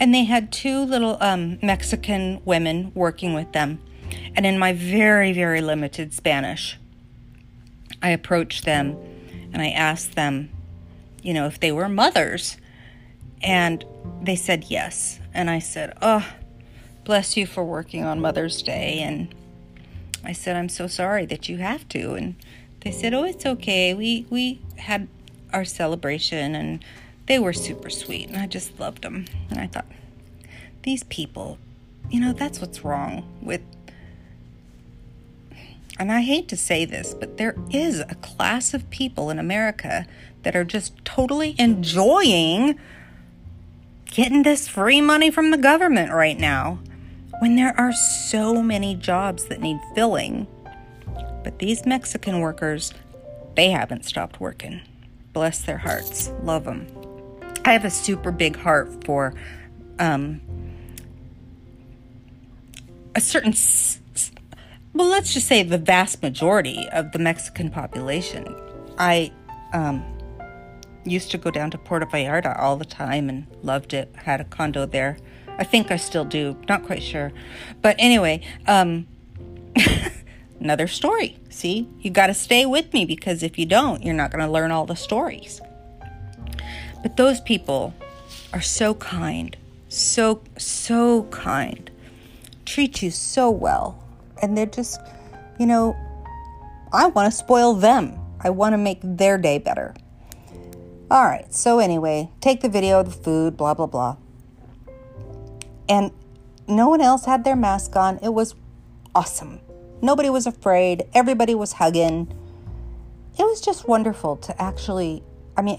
And 0.00 0.12
they 0.12 0.24
had 0.24 0.50
two 0.50 0.80
little 0.80 1.18
um, 1.20 1.60
Mexican 1.62 2.42
women 2.44 2.90
working 2.96 3.32
with 3.32 3.52
them. 3.52 3.78
And 4.34 4.44
in 4.44 4.58
my 4.58 4.72
very, 4.72 5.32
very 5.32 5.60
limited 5.60 6.12
Spanish, 6.12 6.80
I 8.02 8.08
approached 8.08 8.64
them 8.64 8.96
and 9.52 9.62
I 9.62 9.68
asked 9.68 10.16
them, 10.16 10.50
you 11.22 11.32
know, 11.32 11.46
if 11.46 11.60
they 11.60 11.70
were 11.70 11.88
mothers. 11.88 12.56
And 13.40 13.84
they 14.20 14.34
said 14.34 14.64
yes. 14.64 15.20
And 15.32 15.48
I 15.48 15.60
said, 15.60 15.96
Oh, 16.02 16.26
bless 17.04 17.36
you 17.36 17.46
for 17.46 17.64
working 17.64 18.04
on 18.04 18.20
Mother's 18.20 18.62
Day. 18.62 18.98
And 19.00 19.34
I 20.24 20.32
said, 20.32 20.56
I'm 20.56 20.68
so 20.68 20.86
sorry 20.86 21.26
that 21.26 21.48
you 21.48 21.58
have 21.58 21.88
to. 21.90 22.14
And 22.14 22.36
they 22.80 22.90
said, 22.90 23.14
Oh, 23.14 23.24
it's 23.24 23.46
okay. 23.46 23.94
We, 23.94 24.26
we 24.30 24.60
had 24.78 25.08
our 25.52 25.64
celebration 25.64 26.54
and 26.54 26.84
they 27.26 27.38
were 27.38 27.52
super 27.52 27.90
sweet. 27.90 28.28
And 28.28 28.36
I 28.36 28.46
just 28.46 28.78
loved 28.78 29.02
them. 29.02 29.26
And 29.50 29.60
I 29.60 29.66
thought, 29.66 29.86
these 30.82 31.04
people, 31.04 31.58
you 32.10 32.20
know, 32.20 32.32
that's 32.32 32.60
what's 32.60 32.84
wrong 32.84 33.24
with. 33.40 33.62
And 35.98 36.10
I 36.10 36.22
hate 36.22 36.48
to 36.48 36.56
say 36.56 36.84
this, 36.84 37.14
but 37.14 37.36
there 37.36 37.54
is 37.70 38.00
a 38.00 38.16
class 38.16 38.74
of 38.74 38.88
people 38.90 39.30
in 39.30 39.38
America 39.38 40.06
that 40.42 40.56
are 40.56 40.64
just 40.64 41.04
totally 41.04 41.54
enjoying 41.58 42.78
getting 44.06 44.42
this 44.42 44.68
free 44.68 45.00
money 45.00 45.30
from 45.30 45.50
the 45.50 45.58
government 45.58 46.12
right 46.12 46.38
now 46.38 46.80
when 47.42 47.56
there 47.56 47.74
are 47.76 47.92
so 47.92 48.62
many 48.62 48.94
jobs 48.94 49.46
that 49.46 49.60
need 49.60 49.80
filling. 49.96 50.46
But 51.42 51.58
these 51.58 51.84
Mexican 51.84 52.38
workers, 52.38 52.94
they 53.56 53.68
haven't 53.68 54.04
stopped 54.04 54.38
working. 54.38 54.80
Bless 55.32 55.62
their 55.62 55.78
hearts. 55.78 56.32
Love 56.44 56.62
them. 56.62 56.86
I 57.64 57.72
have 57.72 57.84
a 57.84 57.90
super 57.90 58.30
big 58.30 58.54
heart 58.54 59.04
for 59.04 59.34
um, 59.98 60.40
a 63.16 63.20
certain, 63.20 63.54
well, 64.92 65.08
let's 65.08 65.34
just 65.34 65.48
say 65.48 65.64
the 65.64 65.78
vast 65.78 66.22
majority 66.22 66.88
of 66.92 67.10
the 67.10 67.18
Mexican 67.18 67.70
population. 67.70 68.54
I 68.98 69.32
um, 69.72 70.04
used 71.04 71.32
to 71.32 71.38
go 71.38 71.50
down 71.50 71.72
to 71.72 71.78
Puerto 71.78 72.06
Vallarta 72.06 72.56
all 72.56 72.76
the 72.76 72.84
time 72.84 73.28
and 73.28 73.48
loved 73.62 73.94
it. 73.94 74.14
Had 74.14 74.40
a 74.40 74.44
condo 74.44 74.86
there. 74.86 75.16
I 75.58 75.64
think 75.64 75.90
I 75.90 75.96
still 75.96 76.24
do, 76.24 76.56
not 76.68 76.84
quite 76.84 77.02
sure. 77.02 77.32
But 77.82 77.96
anyway, 77.98 78.42
um, 78.66 79.06
another 80.60 80.86
story. 80.86 81.38
See, 81.50 81.88
you 82.00 82.10
got 82.10 82.28
to 82.28 82.34
stay 82.34 82.66
with 82.66 82.92
me 82.92 83.04
because 83.04 83.42
if 83.42 83.58
you 83.58 83.66
don't, 83.66 84.02
you're 84.02 84.14
not 84.14 84.30
going 84.30 84.44
to 84.44 84.50
learn 84.50 84.70
all 84.70 84.86
the 84.86 84.96
stories. 84.96 85.60
But 87.02 87.16
those 87.16 87.40
people 87.40 87.94
are 88.52 88.60
so 88.60 88.94
kind, 88.94 89.56
so, 89.88 90.42
so 90.56 91.24
kind, 91.24 91.90
treat 92.64 93.02
you 93.02 93.10
so 93.10 93.50
well. 93.50 94.02
And 94.40 94.56
they're 94.56 94.66
just, 94.66 95.00
you 95.58 95.66
know, 95.66 95.96
I 96.92 97.06
want 97.06 97.30
to 97.30 97.36
spoil 97.36 97.74
them. 97.74 98.18
I 98.40 98.50
want 98.50 98.72
to 98.72 98.78
make 98.78 99.00
their 99.02 99.38
day 99.38 99.58
better. 99.58 99.94
All 101.10 101.24
right, 101.24 101.52
so 101.52 101.78
anyway, 101.78 102.30
take 102.40 102.62
the 102.62 102.68
video 102.68 103.00
of 103.00 103.06
the 103.06 103.22
food, 103.22 103.56
blah, 103.56 103.74
blah, 103.74 103.86
blah 103.86 104.16
and 105.92 106.10
no 106.66 106.88
one 106.88 107.02
else 107.02 107.26
had 107.26 107.44
their 107.44 107.54
mask 107.54 107.96
on. 107.96 108.18
It 108.22 108.32
was 108.32 108.54
awesome. 109.14 109.60
Nobody 110.00 110.30
was 110.30 110.46
afraid, 110.46 111.04
everybody 111.12 111.54
was 111.54 111.74
hugging. 111.74 112.32
It 113.38 113.42
was 113.42 113.60
just 113.60 113.86
wonderful 113.86 114.36
to 114.38 114.60
actually, 114.60 115.22
I 115.54 115.60
mean, 115.60 115.78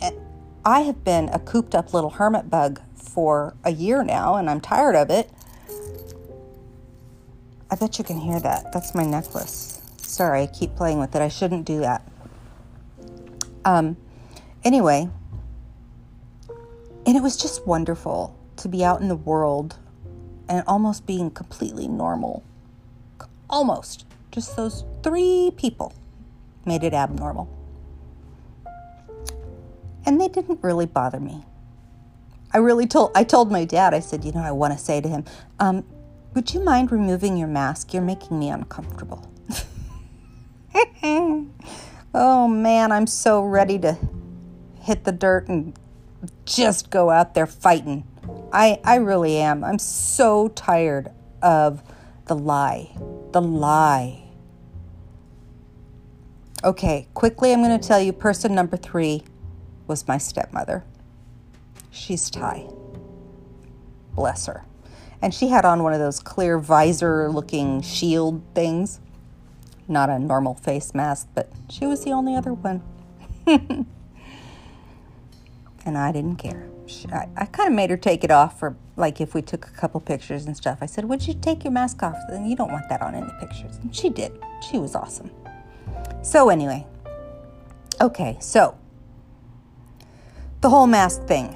I 0.63 0.81
have 0.81 1.03
been 1.03 1.29
a 1.29 1.39
cooped 1.39 1.73
up 1.73 1.95
little 1.95 2.11
hermit 2.11 2.47
bug 2.47 2.79
for 2.95 3.55
a 3.63 3.71
year 3.71 4.03
now 4.03 4.35
and 4.35 4.51
I'm 4.51 4.61
tired 4.61 4.95
of 4.95 5.09
it. 5.09 5.31
I 7.71 7.75
bet 7.75 7.97
you 7.97 8.03
can 8.03 8.19
hear 8.19 8.39
that. 8.39 8.71
That's 8.71 8.93
my 8.93 9.03
necklace. 9.03 9.81
Sorry, 9.97 10.43
I 10.43 10.45
keep 10.45 10.75
playing 10.75 10.99
with 10.99 11.15
it. 11.15 11.23
I 11.23 11.27
shouldn't 11.27 11.65
do 11.65 11.79
that. 11.79 12.07
Um, 13.65 13.97
anyway, 14.63 15.09
and 17.07 17.17
it 17.17 17.23
was 17.23 17.35
just 17.35 17.65
wonderful 17.65 18.37
to 18.57 18.69
be 18.69 18.85
out 18.85 19.01
in 19.01 19.07
the 19.07 19.15
world 19.15 19.79
and 20.49 20.63
almost 20.67 21.05
being 21.05 21.31
completely 21.31 21.87
normal. 21.87 22.43
Almost. 23.49 24.05
Just 24.31 24.55
those 24.55 24.83
three 25.03 25.51
people 25.55 25.93
made 26.65 26.83
it 26.83 26.93
abnormal. 26.93 27.49
And 30.05 30.19
they 30.19 30.27
didn't 30.27 30.59
really 30.61 30.85
bother 30.85 31.19
me. 31.19 31.45
I 32.51 32.57
really 32.57 32.85
told 32.85 33.11
I 33.15 33.23
told 33.23 33.51
my 33.51 33.65
dad, 33.65 33.93
I 33.93 33.99
said, 33.99 34.23
you 34.23 34.31
know, 34.31 34.41
I 34.41 34.51
want 34.51 34.73
to 34.73 34.79
say 34.79 35.01
to 35.01 35.09
him, 35.09 35.25
um, 35.59 35.83
would 36.33 36.53
you 36.53 36.63
mind 36.63 36.91
removing 36.91 37.37
your 37.37 37.47
mask? 37.47 37.93
You're 37.93 38.03
making 38.03 38.37
me 38.37 38.49
uncomfortable. 38.49 39.27
oh 42.13 42.47
man, 42.47 42.91
I'm 42.91 43.07
so 43.07 43.43
ready 43.43 43.79
to 43.79 43.97
hit 44.81 45.03
the 45.03 45.11
dirt 45.11 45.47
and 45.47 45.73
just 46.45 46.89
go 46.89 47.09
out 47.09 47.33
there 47.33 47.47
fighting. 47.47 48.05
I 48.51 48.79
I 48.83 48.95
really 48.95 49.37
am. 49.37 49.63
I'm 49.63 49.79
so 49.79 50.49
tired 50.49 51.11
of 51.41 51.83
the 52.25 52.35
lie. 52.35 52.95
The 53.31 53.41
lie. 53.41 54.23
Okay, 56.63 57.07
quickly 57.13 57.51
I'm 57.51 57.61
going 57.61 57.77
to 57.77 57.87
tell 57.87 57.99
you 57.99 58.13
person 58.13 58.55
number 58.55 58.77
3 58.77 59.21
was 59.85 60.07
my 60.07 60.17
stepmother. 60.17 60.85
She's 61.91 62.29
Thai. 62.29 62.67
Bless 64.15 64.45
her. 64.45 64.63
And 65.21 65.33
she 65.33 65.49
had 65.49 65.65
on 65.65 65.83
one 65.83 65.91
of 65.93 65.99
those 65.99 66.19
clear 66.19 66.57
visor 66.57 67.29
looking 67.29 67.81
shield 67.81 68.41
things. 68.55 69.01
Not 69.89 70.09
a 70.09 70.17
normal 70.17 70.53
face 70.53 70.93
mask, 70.93 71.27
but 71.35 71.51
she 71.69 71.85
was 71.85 72.05
the 72.05 72.11
only 72.11 72.35
other 72.35 72.53
one. 72.53 72.81
and 75.85 75.97
I 75.97 76.13
didn't 76.13 76.37
care. 76.37 76.72
She, 76.85 77.07
I, 77.09 77.27
I 77.37 77.45
kind 77.45 77.69
of 77.69 77.75
made 77.75 77.89
her 77.89 77.97
take 77.97 78.23
it 78.23 78.31
off 78.31 78.59
for, 78.59 78.75
like, 78.95 79.21
if 79.21 79.33
we 79.33 79.41
took 79.41 79.67
a 79.67 79.71
couple 79.71 79.99
pictures 79.99 80.45
and 80.45 80.55
stuff. 80.55 80.79
I 80.81 80.85
said, 80.85 81.05
Would 81.05 81.27
you 81.27 81.33
take 81.33 81.63
your 81.63 81.71
mask 81.71 82.03
off? 82.03 82.17
Then 82.29 82.45
you 82.45 82.55
don't 82.55 82.71
want 82.71 82.89
that 82.89 83.01
on 83.01 83.15
in 83.15 83.25
the 83.25 83.33
pictures. 83.33 83.77
And 83.81 83.95
she 83.95 84.09
did. 84.09 84.31
She 84.69 84.77
was 84.77 84.95
awesome. 84.95 85.31
So, 86.21 86.49
anyway, 86.49 86.85
okay, 88.01 88.37
so 88.39 88.77
the 90.61 90.69
whole 90.69 90.87
mask 90.87 91.25
thing 91.25 91.55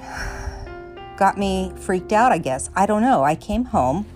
got 1.16 1.38
me 1.38 1.72
freaked 1.76 2.12
out, 2.12 2.32
I 2.32 2.38
guess. 2.38 2.70
I 2.76 2.86
don't 2.86 3.02
know. 3.02 3.22
I 3.22 3.34
came 3.34 3.64
home 3.64 4.06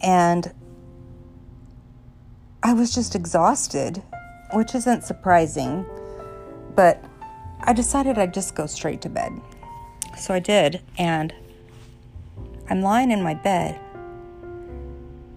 and 0.00 0.52
I 2.62 2.72
was 2.72 2.94
just 2.94 3.14
exhausted, 3.14 4.02
which 4.52 4.74
isn't 4.74 5.04
surprising, 5.04 5.86
but 6.74 7.02
I 7.60 7.72
decided 7.72 8.18
I'd 8.18 8.34
just 8.34 8.54
go 8.54 8.66
straight 8.66 9.00
to 9.02 9.08
bed. 9.08 9.32
So 10.16 10.32
I 10.32 10.38
did, 10.38 10.80
and 10.96 11.34
I'm 12.68 12.80
lying 12.80 13.10
in 13.10 13.22
my 13.22 13.34
bed, 13.34 13.78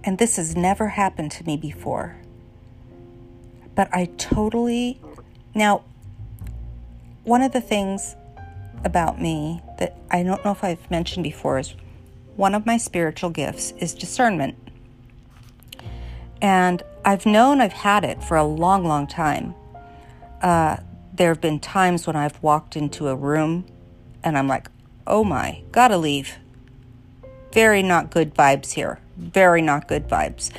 and 0.04 0.18
this 0.18 0.38
has 0.38 0.56
never 0.56 0.88
happened 0.88 1.32
to 1.32 1.46
me 1.46 1.58
before. 1.58 2.16
But 3.76 3.94
I 3.94 4.06
totally. 4.18 5.00
Now, 5.54 5.84
one 7.24 7.42
of 7.42 7.52
the 7.52 7.62
things 7.62 8.16
about 8.86 9.22
me 9.22 9.62
that 9.78 9.98
I 10.10 10.24
don't 10.24 10.44
know 10.46 10.52
if 10.52 10.64
I've 10.64 10.90
mentioned 10.90 11.24
before 11.24 11.60
is 11.60 11.76
one 12.38 12.56
of 12.56 12.66
my 12.66 12.78
spiritual 12.78 13.30
gifts 13.30 13.72
is 13.80 13.94
discernment. 13.94 14.56
And 16.42 16.82
I've 17.04 17.26
known 17.26 17.60
I've 17.60 17.74
had 17.74 18.06
it 18.06 18.24
for 18.24 18.38
a 18.38 18.46
long, 18.46 18.86
long 18.86 19.08
time. 19.08 19.56
Uh, 20.42 20.78
there 21.14 21.28
have 21.30 21.42
been 21.42 21.60
times 21.60 22.08
when 22.08 22.16
I've 22.16 22.42
walked 22.42 22.78
into 22.78 23.10
a 23.10 23.16
room 23.16 23.66
and 24.24 24.38
I'm 24.38 24.48
like, 24.48 24.70
oh 25.08 25.24
my, 25.24 25.64
gotta 25.72 25.98
leave. 25.98 26.38
Very 27.52 27.82
not 27.82 28.12
good 28.12 28.34
vibes 28.36 28.74
here. 28.74 29.00
Very 29.18 29.62
not 29.62 29.88
good 29.88 30.08
vibes. 30.08 30.52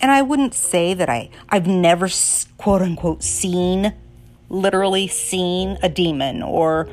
And 0.00 0.10
I 0.10 0.22
wouldn't 0.22 0.54
say 0.54 0.94
that 0.94 1.08
I, 1.08 1.30
I've 1.48 1.66
never 1.66 2.08
quote 2.56 2.82
unquote 2.82 3.22
seen 3.22 3.94
literally 4.48 5.06
seen 5.06 5.78
a 5.82 5.88
demon 5.88 6.42
or 6.42 6.88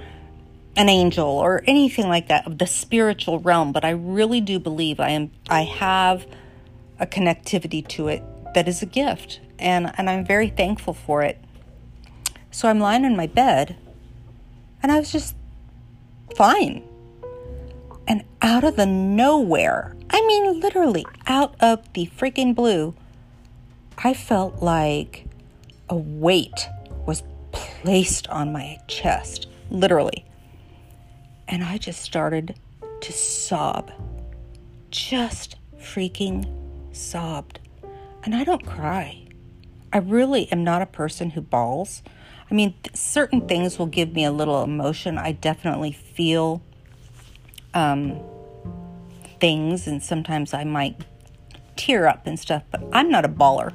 an 0.76 0.89
angel 0.89 1.28
or 1.28 1.63
anything 1.65 2.10
like 2.10 2.28
that 2.28 2.45
of 2.45 2.58
the 2.58 2.67
spiritual 2.67 3.39
realm, 3.39 3.71
but 3.71 3.86
I 3.86 3.91
really 3.91 4.41
do 4.41 4.60
believe 4.60 5.00
I 5.00 5.10
am 5.10 5.32
I 5.50 5.62
have 5.63 6.26
a 7.00 7.06
connectivity 7.06 7.86
to 7.89 8.08
it 8.08 8.24
that 8.54 8.67
is 8.67 8.82
a 8.82 8.86
gift 8.86 9.39
and 9.58 9.91
and 9.98 10.10
I'm 10.10 10.26
very 10.26 10.50
thankful 10.50 10.93
for 10.93 11.21
it. 11.21 11.41
So 12.52 12.67
I'm 12.67 12.80
lying 12.80 13.06
in 13.06 13.15
my 13.15 13.28
bed 13.28 13.78
and 14.84 14.91
I 14.91 15.00
was 15.00 15.12
just 15.12 15.36
fine. 16.36 16.84
And 18.08 18.24
out 18.41 18.63
of 18.63 18.76
the 18.76 18.86
nowhere, 18.86 19.95
I 20.10 20.21
mean 20.26 20.60
literally 20.60 21.06
out 21.28 21.56
of 21.60 21.91
the 21.93 22.08
freaking 22.08 22.54
blue, 22.54 22.93
I 23.98 24.13
felt 24.13 24.62
like 24.62 25.26
a 25.89 25.95
weight 25.95 26.67
was 27.06 27.24
placed 27.52 28.28
on 28.28 28.52
my 28.52 28.78
chest, 28.88 29.48
literally. 29.69 30.26
And 31.48 31.63
I 31.63 31.78
just 31.78 32.02
started 32.02 32.56
to 33.02 33.13
sob. 33.13 33.91
Just 34.91 35.56
freaking 35.80 36.45
sobbed. 36.91 37.60
And 38.24 38.36
I 38.36 38.43
don't 38.43 38.65
cry. 38.65 39.28
I 39.93 40.00
really 40.00 40.52
am 40.52 40.63
not 40.63 40.82
a 40.82 40.88
person 40.88 41.32
who 41.32 41.41
bawls. 41.41 42.02
I 42.49 42.53
mean, 42.53 42.73
th- 42.84 42.95
certain 42.95 43.47
things 43.47 43.79
will 43.79 43.88
give 43.88 44.13
me 44.13 44.23
a 44.23 44.31
little 44.31 44.63
emotion. 44.63 45.17
I 45.17 45.31
definitely 45.31 45.91
feel 45.91 46.62
um, 47.73 48.19
things, 49.39 49.88
and 49.88 50.01
sometimes 50.01 50.53
I 50.53 50.63
might 50.63 51.01
tear 51.75 52.08
up 52.08 52.27
and 52.27 52.39
stuff, 52.39 52.63
but 52.71 52.84
I'm 52.93 53.10
not 53.10 53.25
a 53.25 53.29
baller. 53.29 53.73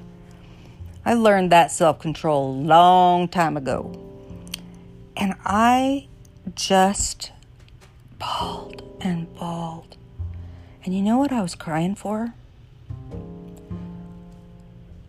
I 1.05 1.15
learned 1.15 1.51
that 1.53 1.73
self 1.73 1.99
control 1.99 2.53
a 2.53 2.55
long 2.55 3.29
time 3.29 3.57
ago. 3.57 3.93
And 5.17 5.35
I 5.45 6.09
just 6.55 7.33
bawled 8.19 8.83
and 9.01 9.33
bawled. 9.35 9.97
And 10.85 10.95
you 10.95 11.03
know 11.03 11.19
what 11.19 11.33
I 11.33 11.43
was 11.43 11.55
crying 11.55 11.95
for? 11.95 12.35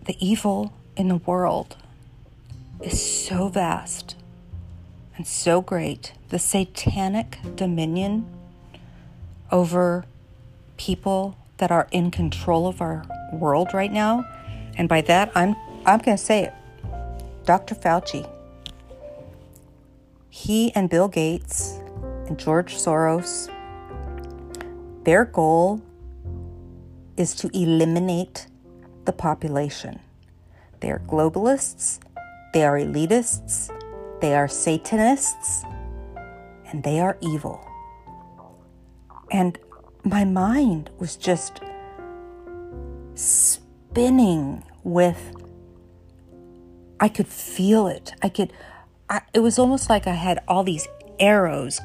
The 0.05 0.17
evil 0.19 0.73
in 0.97 1.07
the 1.07 1.17
world 1.17 1.77
is 2.83 3.01
so 3.01 3.47
vast 3.47 4.15
and 5.15 5.27
so 5.27 5.61
great. 5.61 6.13
The 6.29 6.39
satanic 6.39 7.37
dominion 7.55 8.25
over 9.51 10.05
people 10.77 11.37
that 11.57 11.71
are 11.71 11.87
in 11.91 12.09
control 12.09 12.67
of 12.67 12.81
our 12.81 13.03
world 13.33 13.69
right 13.73 13.91
now. 13.91 14.25
And 14.77 14.89
by 14.89 15.01
that, 15.01 15.31
I'm 15.35 15.55
I'm 15.85 15.99
going 15.99 16.17
to 16.17 16.23
say 16.23 16.43
it 16.43 16.53
Dr. 17.45 17.75
Fauci. 17.75 18.27
He 20.29 20.73
and 20.75 20.89
Bill 20.89 21.07
Gates 21.07 21.79
and 22.27 22.39
George 22.39 22.75
Soros, 22.75 23.51
their 25.03 25.25
goal 25.25 25.81
is 27.17 27.35
to 27.35 27.49
eliminate 27.53 28.47
the 29.05 29.11
population. 29.11 29.99
They 30.79 30.89
are 30.89 30.99
globalists, 30.99 31.99
they 32.53 32.63
are 32.63 32.77
elitists, 32.77 33.69
they 34.21 34.35
are 34.35 34.47
Satanists, 34.47 35.63
and 36.67 36.83
they 36.83 36.99
are 36.99 37.17
evil. 37.21 37.65
And 39.31 39.57
my 40.03 40.25
mind 40.25 40.89
was 40.99 41.15
just 41.15 41.61
spinning 43.15 44.63
with 44.83 45.35
I 47.01 47.09
could 47.09 47.27
feel 47.27 47.87
it. 47.87 48.13
I 48.21 48.29
could, 48.29 48.53
I, 49.09 49.21
it 49.33 49.39
was 49.39 49.57
almost 49.57 49.89
like 49.89 50.05
I 50.05 50.13
had 50.13 50.39
all 50.47 50.63
these 50.63 50.87
arrows 51.19 51.81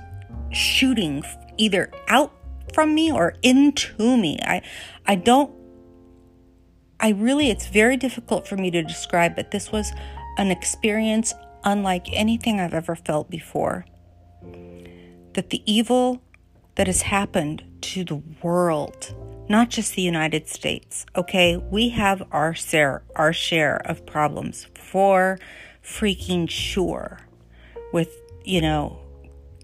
shooting 0.53 1.25
either 1.57 1.91
out 2.09 2.33
from 2.75 2.95
me 2.95 3.11
or 3.11 3.35
into 3.43 4.19
me. 4.19 4.39
I, 4.43 4.61
I 5.07 5.15
don't, 5.15 5.51
I 7.01 7.11
really, 7.11 7.49
it's 7.49 7.67
very 7.67 7.97
difficult 7.97 8.47
for 8.47 8.57
me 8.57 8.71
to 8.71 8.83
describe, 8.83 9.35
but 9.35 9.53
this 9.53 9.73
was 9.73 9.91
an 10.37 10.51
experience 10.51 11.35
unlike 11.65 12.07
anything 12.13 12.61
I've 12.61 12.75
ever 12.75 12.97
felt 12.97 13.31
before. 13.31 13.85
That 15.35 15.51
the 15.51 15.63
evil 15.71 16.23
that 16.77 16.87
has 16.87 17.03
happened 17.03 17.65
to 17.83 18.05
the 18.05 18.23
world 18.43 19.15
not 19.49 19.71
just 19.71 19.95
the 19.95 20.03
United 20.03 20.49
States. 20.49 21.07
Okay, 21.15 21.57
we 21.57 21.91
have 21.91 22.23
our 22.33 22.55
share, 22.55 23.03
our 23.15 23.33
share 23.33 23.77
of 23.85 24.05
problems 24.07 24.67
for 24.75 25.39
freaking 25.83 26.49
sure, 26.51 27.21
with 27.93 28.21
you 28.45 28.61
know 28.61 28.99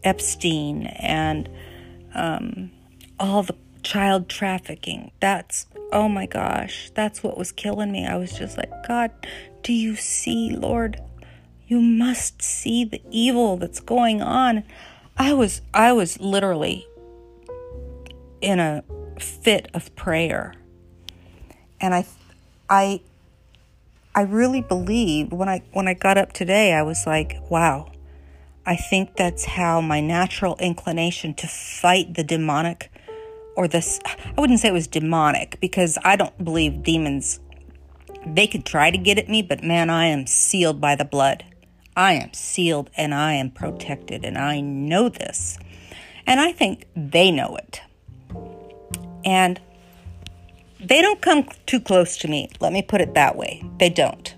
Epstein 0.05 0.87
and 0.87 1.49
um, 2.15 2.71
all 3.19 3.43
the 3.43 3.57
child 3.83 4.29
trafficking. 4.29 5.11
That's 5.21 5.67
oh 5.93 6.09
my 6.09 6.27
gosh, 6.27 6.91
that's 6.95 7.23
what 7.23 7.37
was 7.37 7.53
killing 7.53 7.93
me. 7.93 8.07
I 8.07 8.17
was 8.17 8.33
just 8.33 8.57
like, 8.57 8.71
God, 8.87 9.11
do 9.63 9.73
you 9.73 9.97
see, 9.97 10.55
Lord? 10.55 11.01
You 11.67 11.81
must 11.81 12.43
see 12.43 12.85
the 12.85 13.01
evil 13.11 13.57
that's 13.57 13.81
going 13.81 14.21
on. 14.21 14.65
I 15.17 15.33
was 15.33 15.63
I 15.73 15.93
was 15.93 16.21
literally 16.21 16.87
in 18.41 18.59
a 18.59 18.83
fit 19.19 19.71
of 19.73 19.95
prayer. 19.95 20.55
And 21.81 21.95
I 21.95 22.07
I 22.69 23.01
I 24.15 24.23
really 24.23 24.61
believe 24.61 25.33
when 25.33 25.49
I 25.49 25.63
when 25.73 25.89
I 25.89 25.95
got 25.95 26.19
up 26.19 26.33
today 26.33 26.75
I 26.75 26.83
was 26.83 27.07
like, 27.07 27.37
wow. 27.49 27.91
I 28.65 28.77
think 28.77 29.17
that's 29.17 29.45
how 29.45 29.81
my 29.81 30.01
natural 30.01 30.57
inclination 30.61 31.35
to 31.35 31.49
fight 31.49 32.15
the 32.15 32.23
demonic 32.23 32.93
or 33.57 33.67
this 33.67 33.99
I 34.05 34.41
wouldn't 34.41 34.61
say 34.61 34.69
it 34.69 34.73
was 34.73 34.87
demonic 34.87 35.59
because 35.61 35.99
I 36.05 36.17
don't 36.17 36.45
believe 36.45 36.83
demons 36.83 37.41
they 38.27 38.47
could 38.47 38.65
try 38.65 38.91
to 38.91 38.99
get 38.99 39.19
at 39.19 39.29
me, 39.29 39.43
but 39.43 39.63
man, 39.63 39.91
I 39.91 40.07
am 40.07 40.27
sealed 40.27 40.81
by 40.81 40.97
the 40.97 41.05
blood. 41.05 41.45
I 41.97 42.15
am 42.15 42.33
sealed 42.33 42.91
and 42.97 43.15
I 43.15 43.35
am 43.35 43.51
protected, 43.51 44.25
and 44.25 44.39
I 44.39 44.61
know 44.61 45.09
this. 45.09 45.59
And 46.27 46.41
I 46.41 46.53
think 46.53 46.87
they 46.97 47.31
know 47.31 47.57
it. 47.57 47.81
And 49.25 49.61
they 50.81 51.01
don't 51.01 51.21
come 51.21 51.49
too 51.67 51.81
close 51.81 52.17
to 52.19 52.29
me. 52.29 52.49
Let 52.61 52.73
me 52.73 52.83
put 52.83 53.01
it 53.01 53.15
that 53.15 53.37
way. 53.37 53.65
They 53.79 53.89
don't. 53.89 54.35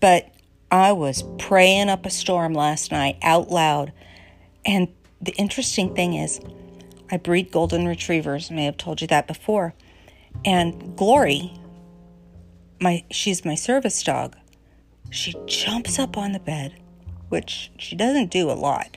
But 0.00 0.32
I 0.70 0.92
was 0.92 1.24
praying 1.38 1.88
up 1.88 2.06
a 2.06 2.10
storm 2.10 2.54
last 2.54 2.90
night 2.90 3.18
out 3.22 3.50
loud. 3.50 3.92
And 4.64 4.88
the 5.20 5.32
interesting 5.32 5.94
thing 5.94 6.14
is, 6.14 6.40
I 7.10 7.18
breed 7.18 7.52
golden 7.52 7.86
retrievers. 7.86 8.50
I 8.50 8.54
may 8.54 8.64
have 8.64 8.76
told 8.76 9.00
you 9.00 9.06
that 9.08 9.26
before. 9.26 9.74
And 10.44 10.96
Glory, 10.96 11.52
my 12.80 13.04
she's 13.10 13.44
my 13.44 13.54
service 13.54 14.02
dog. 14.02 14.36
She 15.10 15.34
jumps 15.46 15.98
up 15.98 16.16
on 16.16 16.32
the 16.32 16.40
bed, 16.40 16.74
which 17.28 17.70
she 17.78 17.96
doesn't 17.96 18.30
do 18.30 18.50
a 18.50 18.52
lot. 18.52 18.96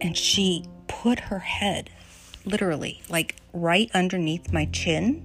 And 0.00 0.16
she 0.16 0.64
put 0.88 1.18
her 1.20 1.38
head 1.40 1.90
literally 2.44 3.02
like 3.08 3.36
right 3.52 3.90
underneath 3.94 4.52
my 4.52 4.66
chin. 4.66 5.22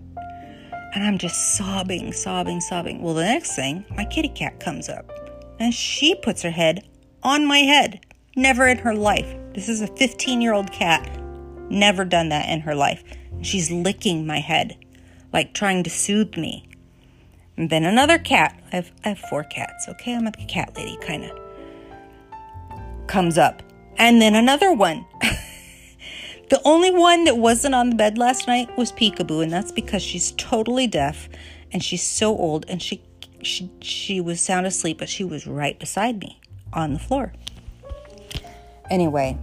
And 0.94 1.04
I'm 1.04 1.18
just 1.18 1.56
sobbing, 1.56 2.14
sobbing, 2.14 2.62
sobbing. 2.62 3.02
Well, 3.02 3.14
the 3.14 3.24
next 3.24 3.56
thing, 3.56 3.86
my 3.92 4.06
kitty 4.06 4.30
cat 4.30 4.60
comes 4.60 4.90
up 4.90 5.12
and 5.60 5.74
she 5.74 6.16
puts 6.16 6.42
her 6.42 6.52
head 6.52 6.88
on 7.22 7.46
my 7.46 7.60
head. 7.60 8.06
Never 8.36 8.68
in 8.68 8.78
her 8.80 8.96
life. 8.96 9.36
This 9.54 9.70
is 9.70 9.82
a 9.82 9.88
15 9.88 10.42
year 10.42 10.54
old 10.54 10.72
cat. 10.72 11.22
Never 11.70 12.06
done 12.06 12.30
that 12.30 12.50
in 12.50 12.62
her 12.62 12.74
life. 12.74 13.04
She's 13.42 13.72
licking 13.72 14.28
my 14.28 14.40
head, 14.40 14.78
like 15.32 15.54
trying 15.54 15.84
to 15.84 15.90
soothe 15.90 16.38
me. 16.38 16.70
And 17.58 17.70
then 17.70 17.84
another 17.84 18.18
cat. 18.18 18.62
I 18.72 18.78
have, 18.78 18.92
I 19.04 19.10
have 19.10 19.20
four 19.20 19.44
cats, 19.44 19.88
okay? 19.90 20.16
I'm 20.16 20.28
a 20.28 20.32
cat 20.32 20.74
lady, 20.76 20.98
kind 20.98 21.26
of. 21.26 21.38
Comes 23.08 23.38
up. 23.38 23.64
And 23.98 24.22
then 24.22 24.36
another 24.36 24.74
one. 24.74 25.06
The 26.50 26.60
only 26.66 26.90
one 26.90 27.26
that 27.26 27.38
wasn't 27.38 27.76
on 27.76 27.92
the 27.92 27.96
bed 27.96 28.18
last 28.18 28.48
night 28.48 28.76
was 28.76 28.92
Peekaboo, 28.92 29.44
and 29.44 29.54
that's 29.54 29.72
because 29.72 30.02
she's 30.02 30.32
totally 30.32 30.88
deaf 30.88 31.30
and 31.72 31.84
she's 31.84 32.02
so 32.02 32.36
old 32.36 32.66
and 32.68 32.82
she 32.82 33.04
she 33.44 33.72
she 33.82 34.20
was 34.20 34.42
sound 34.42 34.66
asleep, 34.66 34.98
but 34.98 35.10
she 35.10 35.24
was 35.24 35.46
right 35.46 35.80
beside 35.80 36.20
me 36.20 36.42
on 36.74 36.94
the 36.94 37.00
floor. 37.00 37.34
Anyway, 38.90 39.38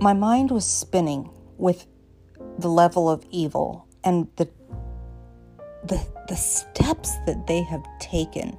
my 0.00 0.14
mind 0.14 0.50
was 0.50 0.64
spinning 0.64 1.28
with 1.58 1.86
the 2.58 2.68
level 2.68 3.10
of 3.10 3.26
evil 3.30 3.86
and 4.04 4.28
the 4.36 4.48
the 5.84 6.00
the 6.28 6.36
steps 6.36 7.16
that 7.26 7.46
they 7.46 7.62
have 7.62 7.84
taken. 8.00 8.56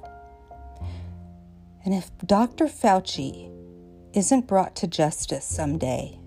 And 1.84 1.94
if 1.94 2.10
Dr. 2.26 2.66
Fauci 2.66 3.50
isn't 4.12 4.46
brought 4.46 4.76
to 4.76 4.86
justice 4.86 5.44
someday, 5.44 6.18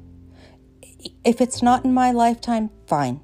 if 1.24 1.42
it's 1.42 1.62
not 1.62 1.86
in 1.86 1.94
my 1.94 2.12
lifetime, 2.12 2.70
fine. 2.88 3.22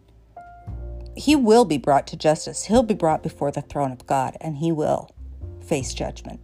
He 1.16 1.36
will 1.36 1.66
be 1.66 1.78
brought 1.78 2.08
to 2.08 2.18
justice. 2.18 2.66
He'll 2.66 2.84
be 2.84 2.94
brought 2.94 3.24
before 3.24 3.52
the 3.52 3.62
throne 3.62 3.92
of 3.92 4.06
God 4.06 4.38
and 4.42 4.58
he 4.58 4.72
will 4.72 5.10
face 5.62 5.94
judgment. 5.94 6.40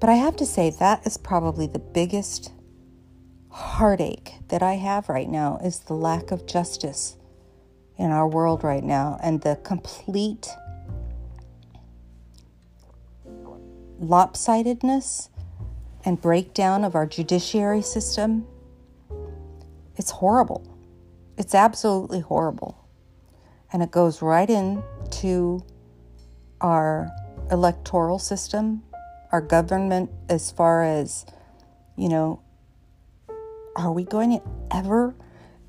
But 0.00 0.10
I 0.10 0.14
have 0.14 0.36
to 0.36 0.46
say, 0.46 0.70
that 0.70 1.06
is 1.06 1.16
probably 1.16 1.66
the 1.66 1.78
biggest 1.78 2.52
heartache 3.54 4.34
that 4.48 4.62
I 4.62 4.74
have 4.74 5.08
right 5.08 5.28
now 5.28 5.58
is 5.62 5.80
the 5.80 5.94
lack 5.94 6.30
of 6.30 6.46
justice 6.46 7.16
in 7.96 8.10
our 8.10 8.26
world 8.26 8.64
right 8.64 8.84
now 8.84 9.18
and 9.22 9.40
the 9.40 9.56
complete 9.62 10.48
lopsidedness 14.00 15.28
and 16.04 16.20
breakdown 16.20 16.84
of 16.84 16.94
our 16.94 17.06
judiciary 17.06 17.82
system 17.82 18.46
it's 19.96 20.10
horrible. 20.10 20.66
It's 21.38 21.54
absolutely 21.54 22.20
horrible. 22.20 22.88
And 23.72 23.82
it 23.82 23.90
goes 23.90 24.22
right 24.22 24.48
into 24.48 25.64
our 26.60 27.10
electoral 27.50 28.18
system, 28.18 28.82
our 29.32 29.40
government, 29.40 30.10
as 30.28 30.50
far 30.50 30.84
as, 30.84 31.26
you 31.96 32.08
know, 32.08 32.40
are 33.76 33.92
we 33.92 34.04
going 34.04 34.38
to 34.38 34.42
ever, 34.70 35.14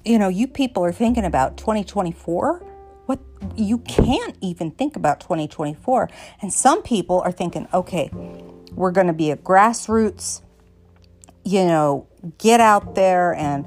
you 0.03 0.19
know, 0.19 0.27
you 0.27 0.47
people 0.47 0.83
are 0.83 0.91
thinking 0.91 1.25
about 1.25 1.57
2024? 1.57 2.59
What 3.05 3.19
you 3.55 3.79
can't 3.79 4.37
even 4.41 4.71
think 4.71 4.95
about 4.95 5.19
2024. 5.19 6.09
And 6.41 6.51
some 6.51 6.81
people 6.81 7.21
are 7.21 7.31
thinking, 7.31 7.67
okay, 7.73 8.09
we're 8.73 8.91
going 8.91 9.07
to 9.07 9.13
be 9.13 9.31
a 9.31 9.37
grassroots, 9.37 10.41
you 11.43 11.65
know, 11.65 12.07
get 12.37 12.59
out 12.59 12.95
there 12.95 13.33
and 13.35 13.65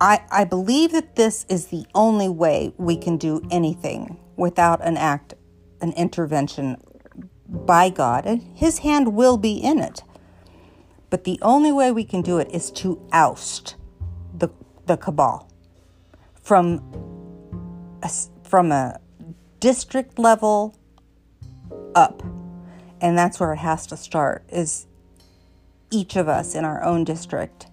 I, 0.00 0.22
I 0.30 0.44
believe 0.44 0.92
that 0.92 1.16
this 1.16 1.46
is 1.48 1.66
the 1.66 1.86
only 1.94 2.28
way 2.28 2.74
we 2.76 2.96
can 2.96 3.16
do 3.16 3.40
anything 3.50 4.18
without 4.36 4.84
an 4.84 4.96
act, 4.96 5.34
an 5.80 5.92
intervention 5.92 6.76
by 7.48 7.90
God, 7.90 8.26
and 8.26 8.42
His 8.54 8.80
hand 8.80 9.14
will 9.14 9.36
be 9.36 9.54
in 9.54 9.78
it. 9.78 10.02
But 11.14 11.22
the 11.22 11.38
only 11.42 11.70
way 11.70 11.92
we 11.92 12.02
can 12.02 12.22
do 12.22 12.38
it 12.38 12.50
is 12.50 12.72
to 12.72 13.00
oust 13.12 13.76
the, 14.36 14.48
the 14.86 14.96
cabal 14.96 15.48
from 16.42 16.82
a, 18.02 18.10
from 18.42 18.72
a 18.72 18.98
district 19.60 20.18
level 20.18 20.76
up. 21.94 22.20
And 23.00 23.16
that's 23.16 23.38
where 23.38 23.52
it 23.52 23.58
has 23.58 23.86
to 23.86 23.96
start 23.96 24.42
is 24.48 24.88
each 25.92 26.16
of 26.16 26.28
us 26.28 26.56
in 26.56 26.64
our 26.64 26.82
own 26.82 27.04
district. 27.04 27.68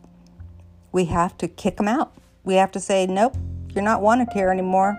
We 0.91 1.05
have 1.05 1.35
to 1.39 1.47
kick 1.47 1.77
them 1.77 1.87
out 1.87 2.13
we 2.43 2.55
have 2.55 2.71
to 2.71 2.79
say, 2.79 3.05
nope, 3.05 3.35
you're 3.73 3.83
not 3.83 4.01
wanted 4.01 4.27
here 4.33 4.51
anymore. 4.51 4.97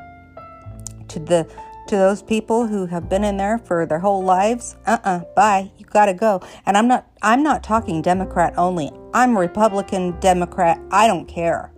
To 1.09 1.19
the 1.19 1.49
to 1.89 1.97
those 1.97 2.23
people 2.23 2.67
who 2.67 2.87
have 2.87 3.09
been 3.09 3.25
in 3.25 3.37
there 3.37 3.59
for 3.59 3.85
their 3.87 3.99
whole 3.99 4.23
lives, 4.23 4.77
uh-uh, 4.87 5.21
bye. 5.35 5.71
You 5.93 6.01
gotta 6.01 6.15
go. 6.15 6.41
And 6.65 6.79
I'm 6.79 6.89
not 6.89 7.07
I'm 7.21 7.43
not 7.43 7.63
talking 7.63 8.01
Democrat 8.01 8.55
only. 8.57 8.91
I'm 9.13 9.37
Republican, 9.37 10.19
Democrat, 10.21 10.81
I 10.91 11.07
don't 11.07 11.27
care. 11.27 11.71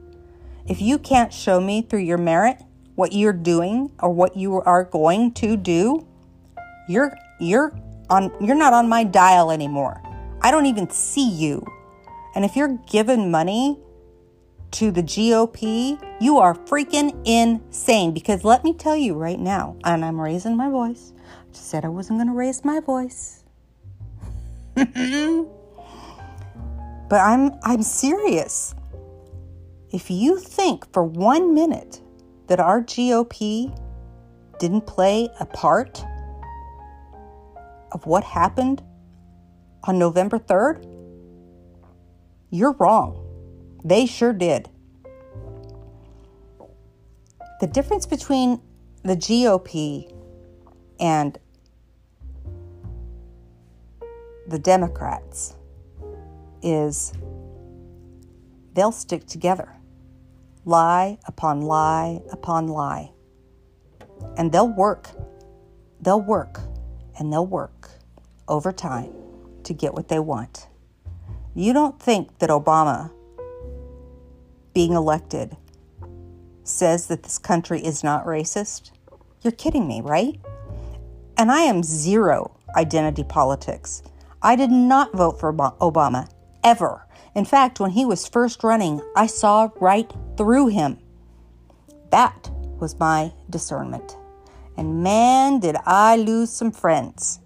If 0.69 0.81
you 0.81 1.01
can't 1.01 1.33
show 1.33 1.61
me 1.61 1.83
through 1.83 2.03
your 2.03 2.19
merit 2.19 2.59
what 2.95 3.13
you're 3.13 3.33
doing 3.33 3.91
or 3.99 4.11
what 4.11 4.37
you 4.37 4.63
are 4.63 4.85
going 4.85 5.33
to 5.33 5.57
do, 5.57 6.07
you're 6.89 7.17
you're 7.41 7.77
on 8.09 8.31
you're 8.41 8.55
not 8.55 8.73
on 8.73 8.89
my 8.89 9.03
dial 9.03 9.51
anymore. 9.51 10.01
I 10.43 10.53
don't 10.53 10.67
even 10.67 10.89
see 10.91 11.29
you. 11.29 11.67
And 12.37 12.45
if 12.45 12.55
you're 12.55 12.79
given 12.87 13.33
money 13.33 13.81
to 14.73 14.93
the 14.93 15.03
GOP, 15.03 15.99
you 16.21 16.39
are 16.39 16.55
freaking 16.55 17.21
insane. 17.25 18.13
Because 18.15 18.45
let 18.45 18.63
me 18.63 18.75
tell 18.75 18.97
you 18.97 19.15
right 19.15 19.41
now, 19.41 19.77
and 19.83 20.05
I'm 20.05 20.21
raising 20.21 20.57
my 20.57 20.69
voice. 20.69 21.13
I 21.19 21.57
said 21.57 21.85
I 21.85 21.89
wasn't 21.89 22.21
going 22.21 22.29
to 22.29 22.35
raise 22.35 22.65
my 22.65 22.79
voice. 22.79 23.44
but 27.09 27.21
I'm 27.21 27.53
I'm 27.63 27.83
serious. 27.83 28.75
If 29.93 30.11
you 30.11 30.41
think 30.41 30.93
for 30.93 31.05
1 31.05 31.55
minute 31.55 32.01
that 32.49 32.59
our 32.59 32.83
GOP 32.83 33.73
didn't 34.59 34.87
play 34.87 35.29
a 35.39 35.47
part 35.47 36.05
of 37.93 38.05
what 38.07 38.25
happened 38.25 38.83
on 39.85 39.99
November 39.99 40.41
3rd, 40.41 40.85
you're 42.51 42.73
wrong. 42.73 43.21
They 43.85 44.07
sure 44.07 44.33
did. 44.33 44.69
The 47.61 47.69
difference 47.69 48.07
between 48.07 48.61
the 49.05 49.17
GOP 49.17 50.13
and 50.99 51.39
the 54.47 54.59
Democrats 54.59 55.57
is 56.63 57.13
they'll 58.75 58.93
stick 58.93 59.27
together. 59.27 59.73
Lie 60.65 61.19
upon 61.27 61.63
lie 61.63 62.21
upon 62.31 62.69
lie. 62.69 63.11
And 64.37 64.53
they'll 64.53 64.69
work. 64.69 65.11
They'll 66.01 66.21
work 66.21 66.61
and 67.19 67.33
they'll 67.33 67.47
work 67.47 67.91
over 68.49 68.73
time 68.73 69.13
to 69.65 69.73
get 69.73 69.95
what 69.95 70.09
they 70.09 70.19
want. 70.19 70.69
You 71.55 71.73
don't 71.73 72.01
think 72.01 72.39
that 72.39 72.51
Obama 72.51 73.13
being 74.75 74.93
elected 74.93 75.57
says 76.65 77.07
that 77.07 77.23
this 77.23 77.39
country 77.39 77.81
is 77.81 78.03
not 78.03 78.25
racist? 78.25 78.91
You're 79.43 79.53
kidding 79.53 79.87
me, 79.87 80.01
right? 80.01 80.41
And 81.37 81.51
I 81.51 81.61
am 81.61 81.83
zero 81.83 82.59
identity 82.77 83.25
politics. 83.25 84.03
I 84.45 84.57
did 84.57 84.71
not 84.71 85.15
vote 85.15 85.41
for 85.41 85.55
Obama, 85.55 86.31
ever. 86.63 87.07
In 87.35 87.47
fact, 87.47 87.81
when 87.81 87.93
he 87.93 88.05
was 88.05 88.29
first 88.29 88.63
running, 88.63 89.01
I 89.17 89.27
saw 89.27 89.71
right 89.81 90.13
through 90.37 90.67
him. 90.67 90.99
That 92.11 92.51
was 92.79 93.01
my 93.01 93.33
discernment. 93.49 94.19
And 94.77 95.03
man, 95.03 95.61
did 95.61 95.77
I 95.87 96.17
lose 96.17 96.51
some 96.51 96.73
friends. 96.73 97.41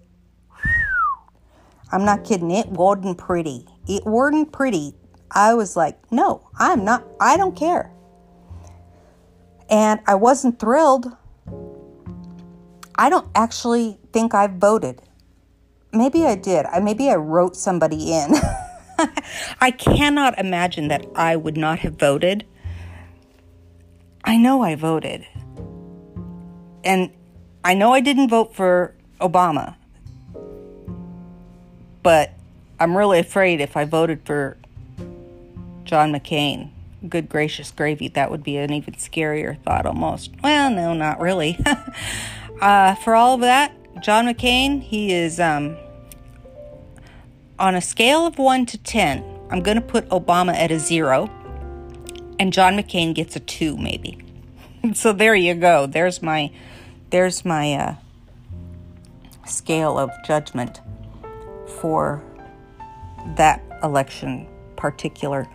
I'm 1.89 2.03
not 2.03 2.25
kidding. 2.25 2.51
It 2.51 2.67
wasn't 2.67 3.17
pretty. 3.17 3.65
It 3.87 4.05
wasn't 4.05 4.51
pretty. 4.51 4.93
I 5.31 5.53
was 5.53 5.77
like, 5.77 6.11
no, 6.11 6.49
I'm 6.59 6.83
not, 6.83 7.07
I 7.21 7.37
don't 7.37 7.55
care. 7.55 7.93
And 9.69 10.01
I 10.05 10.15
wasn't 10.15 10.59
thrilled. 10.59 11.15
I 12.95 13.09
don't 13.09 13.29
actually 13.35 13.99
think 14.11 14.33
I 14.33 14.47
voted. 14.47 15.01
Maybe 15.91 16.25
I 16.25 16.35
did. 16.35 16.65
I 16.67 16.79
maybe 16.79 17.09
I 17.09 17.15
wrote 17.15 17.55
somebody 17.55 18.13
in. 18.13 18.35
I 19.61 19.71
cannot 19.71 20.37
imagine 20.37 20.87
that 20.89 21.05
I 21.15 21.35
would 21.35 21.57
not 21.57 21.79
have 21.79 21.93
voted. 21.93 22.45
I 24.23 24.37
know 24.37 24.61
I 24.61 24.75
voted. 24.75 25.25
And 26.83 27.11
I 27.63 27.73
know 27.73 27.93
I 27.93 28.01
didn't 28.01 28.29
vote 28.29 28.55
for 28.55 28.93
Obama. 29.19 29.75
But 32.03 32.33
I'm 32.79 32.95
really 32.95 33.19
afraid 33.19 33.59
if 33.59 33.75
I 33.75 33.85
voted 33.85 34.21
for 34.25 34.57
John 35.83 36.13
McCain, 36.13 36.69
good 37.07 37.27
gracious 37.27 37.71
gravy, 37.71 38.07
that 38.09 38.31
would 38.31 38.43
be 38.43 38.57
an 38.57 38.71
even 38.71 38.93
scarier 38.93 39.61
thought 39.63 39.85
almost. 39.85 40.31
Well, 40.43 40.69
no, 40.69 40.93
not 40.93 41.19
really. 41.19 41.59
uh, 42.61 42.95
for 42.95 43.15
all 43.15 43.35
of 43.35 43.41
that, 43.41 43.73
John 44.01 44.25
McCain, 44.27 44.81
he 44.81 45.13
is 45.13 45.39
um, 45.39 45.75
on 47.57 47.75
a 47.75 47.81
scale 47.81 48.25
of 48.25 48.37
1 48.37 48.65
to 48.67 48.77
10. 48.77 49.39
I'm 49.49 49.61
going 49.61 49.75
to 49.75 49.81
put 49.81 50.07
Obama 50.09 50.53
at 50.53 50.71
a 50.71 50.79
0, 50.79 51.29
and 52.39 52.53
John 52.53 52.77
McCain 52.77 53.13
gets 53.13 53.35
a 53.35 53.39
2 53.39 53.77
maybe. 53.77 54.17
so 54.93 55.11
there 55.11 55.35
you 55.35 55.53
go. 55.55 55.85
There's 55.85 56.21
my 56.21 56.51
there's 57.09 57.43
my 57.43 57.73
uh, 57.73 57.95
scale 59.45 59.97
of 59.97 60.11
judgment 60.25 60.79
for 61.79 62.23
that 63.35 63.61
election 63.83 64.47
particular. 64.75 65.47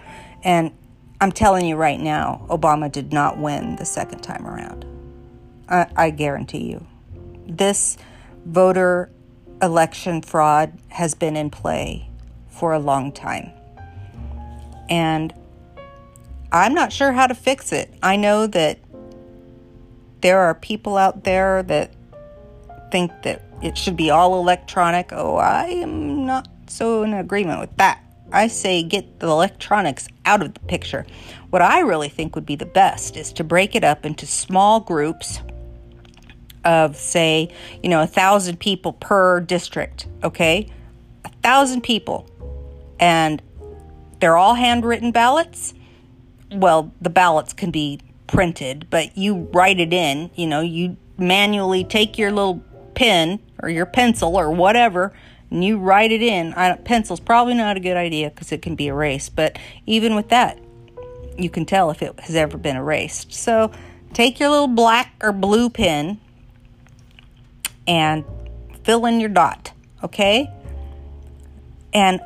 And 0.43 0.73
I'm 1.21 1.33
telling 1.33 1.67
you 1.67 1.77
right 1.77 2.01
now, 2.01 2.45
Obama 2.51 2.91
did 2.91 3.13
not 3.13 3.39
win 3.39 3.77
the 3.77 3.85
second 3.85 4.21
time 4.21 4.47
around. 4.47 4.85
I, 5.69 5.87
I 5.97 6.11
guarantee 6.11 6.71
you. 6.71 6.85
This 7.47 7.97
voter 8.45 9.11
election 9.63 10.23
fraud 10.23 10.73
has 10.89 11.15
been 11.15 11.37
in 11.37 11.51
play 11.51 12.09
for 12.49 12.73
a 12.73 12.79
long 12.79 13.13
time. 13.13 13.51
And 14.89 15.33
I'm 16.53 16.75
not 16.75 16.93
sure 16.93 17.13
how 17.13 17.27
to 17.27 17.35
fix 17.35 17.73
it. 17.73 17.93
I 18.03 18.17
know 18.17 18.47
that 18.47 18.79
there 20.21 20.41
are 20.41 20.55
people 20.55 20.97
out 20.97 21.25
there 21.25 21.63
that 21.65 21.93
think 22.91 23.11
that 23.23 23.43
it 23.63 23.77
should 23.77 23.97
be 23.97 24.11
all 24.11 24.39
electronic. 24.39 25.13
Oh, 25.13 25.37
I 25.37 25.67
am 25.67 26.27
not 26.27 26.49
so 26.69 27.03
in 27.03 27.13
agreement 27.15 27.61
with 27.61 27.77
that. 27.77 28.01
I 28.33 28.49
say 28.49 28.83
get 28.83 29.21
the 29.21 29.27
electronics 29.29 30.09
out 30.25 30.43
of 30.43 30.55
the 30.55 30.61
picture. 30.61 31.07
What 31.51 31.63
I 31.63 31.81
really 31.81 32.09
think 32.09 32.35
would 32.35 32.47
be 32.47 32.57
the 32.57 32.67
best 32.67 33.17
is 33.17 33.33
to 33.35 33.45
break 33.45 33.75
it 33.75 33.85
up 33.85 34.05
into 34.05 34.27
small 34.27 34.81
groups 34.81 35.41
of, 36.65 36.97
say, 36.97 37.53
you 37.83 37.89
know, 37.89 38.03
a 38.03 38.07
thousand 38.07 38.61
people 38.61 38.93
per 38.95 39.41
district, 39.41 40.07
okay? 40.23 40.71
A 41.25 41.29
thousand 41.43 41.83
people. 41.83 42.29
And 42.99 43.43
they're 44.21 44.37
all 44.37 44.55
handwritten 44.55 45.11
ballots. 45.13 45.75
Well, 46.53 46.93
the 47.01 47.11
ballots 47.11 47.53
can 47.53 47.71
be 47.71 48.01
printed, 48.27 48.89
but 48.91 49.17
you 49.17 49.49
write 49.53 49.81
it 49.81 49.93
in, 49.93 50.31
you 50.35 50.47
know, 50.47 50.61
you 50.61 50.97
manually 51.19 51.85
take 51.85 52.19
your 52.19 52.33
little 52.33 52.63
pen 52.95 53.41
or 53.63 53.69
your 53.69 53.87
pencil 53.87 54.37
or 54.37 54.51
whatever 54.51 55.13
and 55.51 55.65
you 55.65 55.79
write 55.79 56.11
it 56.11 56.23
in. 56.23 56.53
I, 56.55 56.77
pencil's 56.77 57.21
probably 57.21 57.55
not 57.55 57.77
a 57.77 57.81
good 57.81 57.97
idea 57.97 58.31
because 58.31 58.53
it 58.53 58.63
can 58.63 58.75
be 58.75 58.89
erased, 58.89 59.37
but 59.37 59.59
even 59.87 60.15
with 60.15 60.29
that, 60.31 60.59
you 61.39 61.49
can 61.49 61.65
tell 61.65 61.91
if 61.91 62.03
it 62.03 62.19
has 62.21 62.35
ever 62.35 62.59
been 62.59 62.77
erased. 62.77 63.33
So 63.33 63.71
take 64.13 64.41
your 64.41 64.51
little 64.51 64.69
black 64.69 65.15
or 65.23 65.33
blue 65.33 65.71
pen 65.71 66.21
and 67.87 68.25
fill 68.83 69.07
in 69.07 69.21
your 69.21 69.29
dot, 69.29 69.73
okay? 70.03 70.51
And 71.93 72.21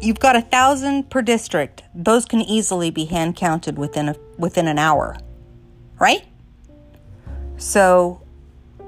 you've 0.00 0.20
got 0.20 0.36
a 0.36 0.42
thousand 0.42 1.10
per 1.10 1.22
district. 1.22 1.82
Those 1.94 2.24
can 2.24 2.40
easily 2.40 2.90
be 2.90 3.06
hand 3.06 3.36
counted 3.36 3.78
within 3.78 4.08
a 4.08 4.16
within 4.38 4.68
an 4.68 4.78
hour, 4.78 5.16
right? 5.98 6.24
So 7.56 8.22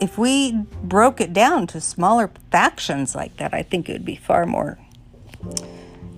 if 0.00 0.18
we 0.18 0.52
broke 0.82 1.20
it 1.20 1.32
down 1.32 1.66
to 1.68 1.80
smaller 1.80 2.30
factions 2.50 3.14
like 3.14 3.36
that, 3.38 3.54
I 3.54 3.62
think 3.62 3.88
it 3.88 3.92
would 3.92 4.04
be 4.04 4.16
far 4.16 4.46
more 4.46 4.78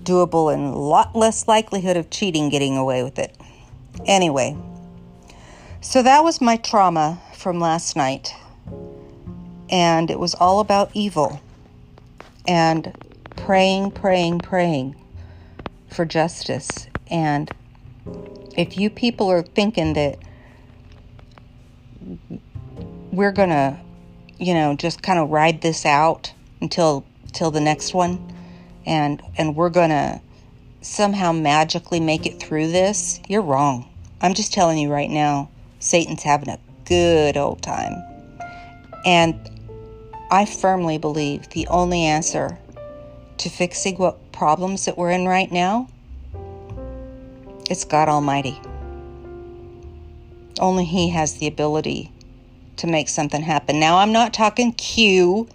doable 0.02 0.52
and 0.52 0.74
a 0.74 0.78
lot 0.78 1.14
less 1.14 1.46
likelihood 1.46 1.96
of 1.96 2.10
cheating 2.10 2.48
getting 2.48 2.76
away 2.76 3.02
with 3.02 3.18
it. 3.18 3.36
Anyway, 4.06 4.56
so 5.80 6.02
that 6.02 6.24
was 6.24 6.40
my 6.40 6.56
trauma 6.56 7.20
from 7.34 7.60
last 7.60 7.96
night. 7.96 8.34
And 9.70 10.10
it 10.10 10.18
was 10.18 10.34
all 10.34 10.60
about 10.60 10.90
evil 10.94 11.40
and 12.46 12.92
praying, 13.36 13.92
praying, 13.92 14.40
praying 14.40 14.96
for 15.88 16.04
justice. 16.04 16.88
And 17.08 17.50
if 18.56 18.76
you 18.76 18.90
people 18.90 19.30
are 19.30 19.42
thinking 19.42 19.94
that 19.94 20.18
we're 23.12 23.32
going 23.32 23.50
to, 23.50 23.78
you 24.38 24.54
know, 24.54 24.74
just 24.74 25.02
kind 25.02 25.18
of 25.18 25.30
ride 25.30 25.62
this 25.62 25.86
out 25.86 26.32
until 26.60 27.04
till 27.32 27.52
the 27.52 27.60
next 27.60 27.94
one 27.94 28.18
and 28.86 29.22
and 29.38 29.54
we're 29.54 29.70
going 29.70 29.90
to 29.90 30.20
somehow 30.82 31.32
magically 31.32 32.00
make 32.00 32.26
it 32.26 32.40
through 32.40 32.68
this. 32.68 33.20
You're 33.28 33.42
wrong. 33.42 33.88
I'm 34.20 34.34
just 34.34 34.52
telling 34.52 34.78
you 34.78 34.90
right 34.90 35.10
now, 35.10 35.50
Satan's 35.78 36.22
having 36.22 36.48
a 36.48 36.58
good 36.86 37.36
old 37.36 37.62
time. 37.62 37.94
And 39.04 39.50
I 40.32 40.44
firmly 40.44 40.96
believe 40.96 41.48
the 41.48 41.66
only 41.66 42.04
answer 42.04 42.56
to 43.38 43.50
fixing 43.50 43.96
what 43.96 44.30
problems 44.30 44.84
that 44.84 44.96
we're 44.96 45.10
in 45.10 45.26
right 45.26 45.50
now 45.50 45.88
is 47.68 47.84
God 47.84 48.08
Almighty. 48.08 48.60
Only 50.60 50.84
He 50.84 51.08
has 51.08 51.34
the 51.34 51.48
ability 51.48 52.12
to 52.76 52.86
make 52.86 53.08
something 53.08 53.42
happen. 53.42 53.80
Now, 53.80 53.98
I'm 53.98 54.12
not 54.12 54.32
talking 54.32 54.72
Q. 54.74 55.48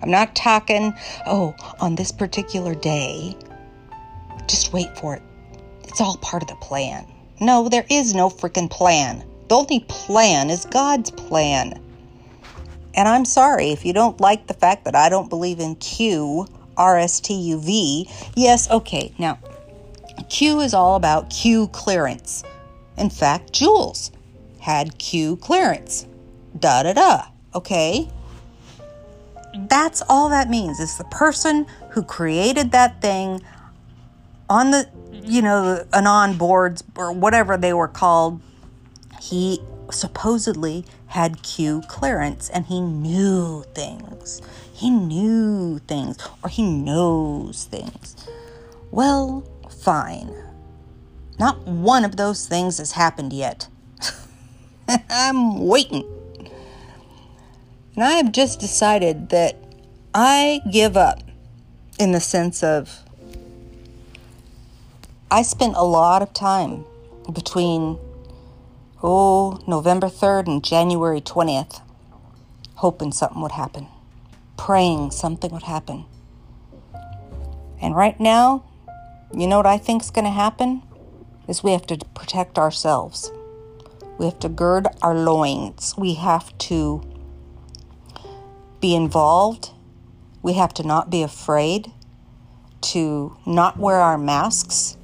I'm 0.00 0.10
not 0.10 0.36
talking, 0.36 0.94
oh, 1.26 1.56
on 1.80 1.96
this 1.96 2.12
particular 2.12 2.76
day. 2.76 3.36
Just 4.46 4.72
wait 4.72 4.96
for 4.98 5.16
it. 5.16 5.22
It's 5.82 6.00
all 6.00 6.16
part 6.18 6.42
of 6.44 6.48
the 6.48 6.54
plan. 6.56 7.06
No, 7.40 7.68
there 7.68 7.86
is 7.90 8.14
no 8.14 8.30
freaking 8.30 8.70
plan. 8.70 9.24
The 9.48 9.56
only 9.56 9.80
plan 9.88 10.48
is 10.48 10.64
God's 10.64 11.10
plan. 11.10 11.80
And 12.94 13.08
I'm 13.08 13.24
sorry 13.24 13.70
if 13.70 13.84
you 13.84 13.92
don't 13.92 14.20
like 14.20 14.46
the 14.46 14.54
fact 14.54 14.84
that 14.84 14.94
I 14.94 15.08
don't 15.08 15.28
believe 15.28 15.60
in 15.60 15.76
Q, 15.76 16.46
R 16.76 16.98
S 16.98 17.20
T 17.20 17.34
U 17.34 17.60
V. 17.60 18.08
Yes, 18.36 18.70
okay. 18.70 19.14
Now, 19.18 19.38
Q 20.28 20.60
is 20.60 20.74
all 20.74 20.96
about 20.96 21.30
Q 21.30 21.68
clearance. 21.68 22.44
In 22.98 23.10
fact, 23.10 23.52
Jules 23.52 24.10
had 24.60 24.98
Q 24.98 25.36
clearance 25.36 26.06
da 26.58 26.82
da 26.82 26.92
da. 26.92 27.26
Okay? 27.54 28.08
That's 29.54 30.02
all 30.08 30.30
that 30.30 30.48
means. 30.48 30.80
It's 30.80 30.96
the 30.96 31.04
person 31.04 31.66
who 31.90 32.02
created 32.02 32.72
that 32.72 33.02
thing 33.02 33.42
on 34.48 34.70
the, 34.70 34.88
you 35.12 35.42
know, 35.42 35.84
an 35.92 36.06
on 36.06 36.36
boards 36.38 36.82
or 36.96 37.12
whatever 37.12 37.56
they 37.56 37.72
were 37.72 37.88
called. 37.88 38.40
He 39.20 39.60
supposedly 39.90 40.84
had 41.12 41.42
Q 41.42 41.82
clearance 41.88 42.48
and 42.48 42.64
he 42.66 42.80
knew 42.80 43.64
things. 43.74 44.40
He 44.72 44.88
knew 44.88 45.78
things 45.80 46.16
or 46.42 46.48
he 46.48 46.62
knows 46.62 47.64
things. 47.64 48.16
Well, 48.90 49.44
fine. 49.68 50.34
Not 51.38 51.66
one 51.66 52.06
of 52.06 52.16
those 52.16 52.46
things 52.46 52.78
has 52.78 52.92
happened 52.92 53.34
yet. 53.34 53.68
I'm 55.10 55.66
waiting. 55.66 56.06
And 57.94 58.04
I 58.04 58.12
have 58.12 58.32
just 58.32 58.58
decided 58.58 59.28
that 59.28 59.56
I 60.14 60.60
give 60.70 60.96
up 60.96 61.22
in 61.98 62.12
the 62.12 62.20
sense 62.20 62.62
of 62.62 63.00
I 65.30 65.42
spent 65.42 65.74
a 65.76 65.84
lot 65.84 66.22
of 66.22 66.32
time 66.32 66.86
between 67.30 67.98
oh 69.02 69.60
November 69.66 70.08
3rd 70.08 70.46
and 70.46 70.64
January 70.64 71.20
20th 71.20 71.80
hoping 72.76 73.12
something 73.12 73.42
would 73.42 73.52
happen 73.52 73.86
praying 74.62 75.10
something 75.10 75.50
would 75.50 75.64
happen. 75.64 76.04
And 77.80 77.96
right 77.96 78.18
now, 78.20 78.62
you 79.34 79.48
know 79.48 79.56
what 79.56 79.66
I 79.66 79.76
think 79.76 80.02
is 80.02 80.10
going 80.12 80.24
to 80.24 80.30
happen? 80.30 80.82
Is 81.48 81.64
we 81.64 81.72
have 81.72 81.84
to 81.88 81.98
protect 82.14 82.58
ourselves. 82.58 83.32
We 84.18 84.26
have 84.26 84.38
to 84.38 84.48
gird 84.48 84.86
our 85.02 85.16
loins. 85.16 85.94
We 85.98 86.14
have 86.14 86.56
to 86.58 87.02
be 88.80 88.94
involved. 88.94 89.70
We 90.42 90.52
have 90.52 90.72
to 90.74 90.84
not 90.84 91.10
be 91.10 91.24
afraid 91.24 91.90
to 92.92 93.36
not 93.44 93.78
wear 93.78 93.96
our 93.96 94.18
masks. 94.18 94.96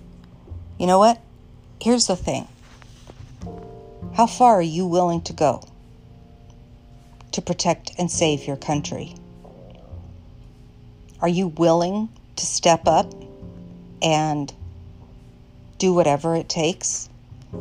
You 0.78 0.86
know 0.86 1.00
what? 1.00 1.20
Here's 1.80 2.06
the 2.06 2.14
thing 2.14 2.46
how 4.14 4.26
far 4.26 4.54
are 4.54 4.62
you 4.62 4.86
willing 4.86 5.22
to 5.22 5.32
go 5.32 5.62
to 7.32 7.42
protect 7.42 7.92
and 7.98 8.10
save 8.10 8.46
your 8.46 8.56
country? 8.56 9.14
Are 11.20 11.28
you 11.28 11.48
willing 11.48 12.08
to 12.36 12.46
step 12.46 12.86
up 12.86 13.12
and 14.02 14.52
do 15.78 15.92
whatever 15.92 16.34
it 16.36 16.48
takes? 16.48 17.08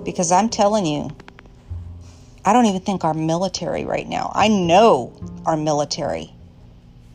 Because 0.03 0.31
I'm 0.31 0.49
telling 0.49 0.85
you, 0.85 1.09
I 2.45 2.53
don't 2.53 2.65
even 2.65 2.81
think 2.81 3.03
our 3.03 3.13
military 3.13 3.85
right 3.85 4.07
now, 4.07 4.31
I 4.33 4.47
know 4.47 5.13
our 5.45 5.57
military 5.57 6.31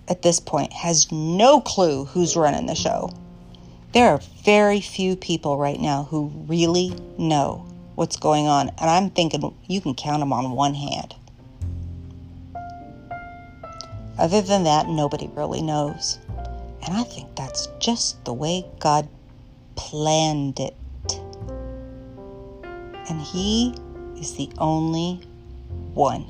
at 0.09 0.23
this 0.23 0.41
point 0.41 0.73
has 0.73 1.11
no 1.11 1.61
clue 1.61 2.05
who's 2.05 2.37
running 2.37 2.67
the 2.67 2.75
show. 2.75 3.11
There 3.93 4.09
are 4.09 4.21
very 4.45 4.81
few 4.81 5.17
people 5.17 5.57
right 5.57 5.81
now 5.81 6.05
who 6.05 6.33
really 6.47 6.95
know 7.19 7.67
what's 7.95 8.17
going 8.17 8.47
on, 8.47 8.69
and 8.69 8.91
I'm 8.91 9.11
thinking 9.11 9.55
you 9.69 9.81
can 9.81 9.95
count 9.95 10.21
them 10.21 10.33
on 10.33 10.53
one 10.53 10.75
hand. 10.75 11.15
Other 14.19 14.43
than 14.43 14.65
that, 14.65 14.89
nobody 14.89 15.29
really 15.35 15.63
knows. 15.63 16.19
And 16.85 16.97
I 16.97 17.03
think 17.05 17.35
that's 17.35 17.69
just 17.79 18.25
the 18.25 18.33
way 18.33 18.65
God 18.79 19.09
planned 19.77 20.61
it. 20.61 20.77
And 23.09 23.21
He 23.21 23.75
is 24.17 24.35
the 24.35 24.51
only 24.59 25.21
one 25.95 26.25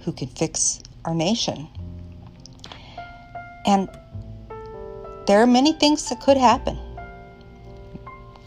who 0.00 0.12
can 0.12 0.28
fix 0.28 0.80
our 1.04 1.14
nation. 1.14 1.68
And 3.66 3.88
there 5.26 5.42
are 5.42 5.46
many 5.46 5.72
things 5.72 6.08
that 6.08 6.20
could 6.20 6.36
happen. 6.36 6.78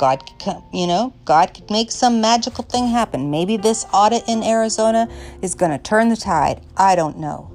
God 0.02 0.26
could, 0.26 0.40
come, 0.40 0.64
you 0.74 0.88
know, 0.88 1.14
God 1.26 1.54
could 1.54 1.70
make 1.70 1.92
some 1.92 2.22
magical 2.22 2.64
thing 2.64 2.88
happen. 2.88 3.30
Maybe 3.30 3.56
this 3.56 3.86
audit 3.94 4.24
in 4.28 4.42
Arizona 4.42 5.08
is 5.44 5.54
going 5.54 5.72
to 5.72 5.78
turn 5.78 6.10
the 6.10 6.16
tide. 6.16 6.66
I 6.76 6.96
don't 6.96 7.20
know. 7.20 7.52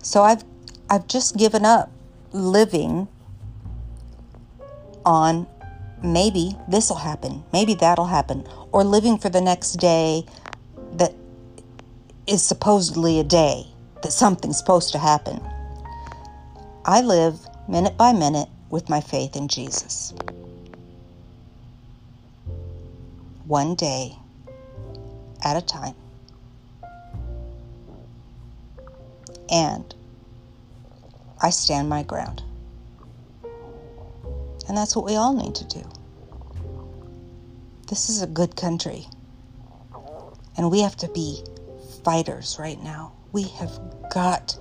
So 0.00 0.22
I've 0.22 0.44
I've 0.88 1.08
just 1.08 1.36
given 1.36 1.64
up 1.64 1.90
living 2.30 3.08
on 5.04 5.48
maybe 6.04 6.56
this 6.68 6.88
will 6.88 6.98
happen, 6.98 7.42
maybe 7.52 7.74
that'll 7.74 8.06
happen, 8.06 8.46
or 8.70 8.84
living 8.84 9.18
for 9.18 9.28
the 9.28 9.40
next 9.40 9.72
day 9.72 10.24
that 10.92 11.12
is 12.28 12.44
supposedly 12.44 13.18
a 13.18 13.24
day 13.24 13.66
that 14.04 14.12
something's 14.12 14.56
supposed 14.56 14.92
to 14.92 14.98
happen. 14.98 15.40
I 16.84 17.00
live 17.00 17.40
minute 17.68 17.96
by 17.96 18.12
minute 18.12 18.48
with 18.70 18.88
my 18.88 19.00
faith 19.00 19.34
in 19.34 19.48
Jesus. 19.48 20.14
One 23.50 23.74
day 23.74 24.16
at 25.42 25.56
a 25.56 25.60
time. 25.60 25.96
And 29.50 29.92
I 31.42 31.50
stand 31.50 31.88
my 31.88 32.04
ground. 32.04 32.44
And 34.68 34.76
that's 34.76 34.94
what 34.94 35.04
we 35.04 35.16
all 35.16 35.34
need 35.34 35.56
to 35.56 35.64
do. 35.64 35.82
This 37.88 38.08
is 38.08 38.22
a 38.22 38.28
good 38.28 38.54
country. 38.54 39.08
And 40.56 40.70
we 40.70 40.82
have 40.82 40.96
to 40.98 41.08
be 41.08 41.42
fighters 42.04 42.56
right 42.56 42.80
now. 42.80 43.14
We 43.32 43.48
have 43.58 43.80
got 44.12 44.56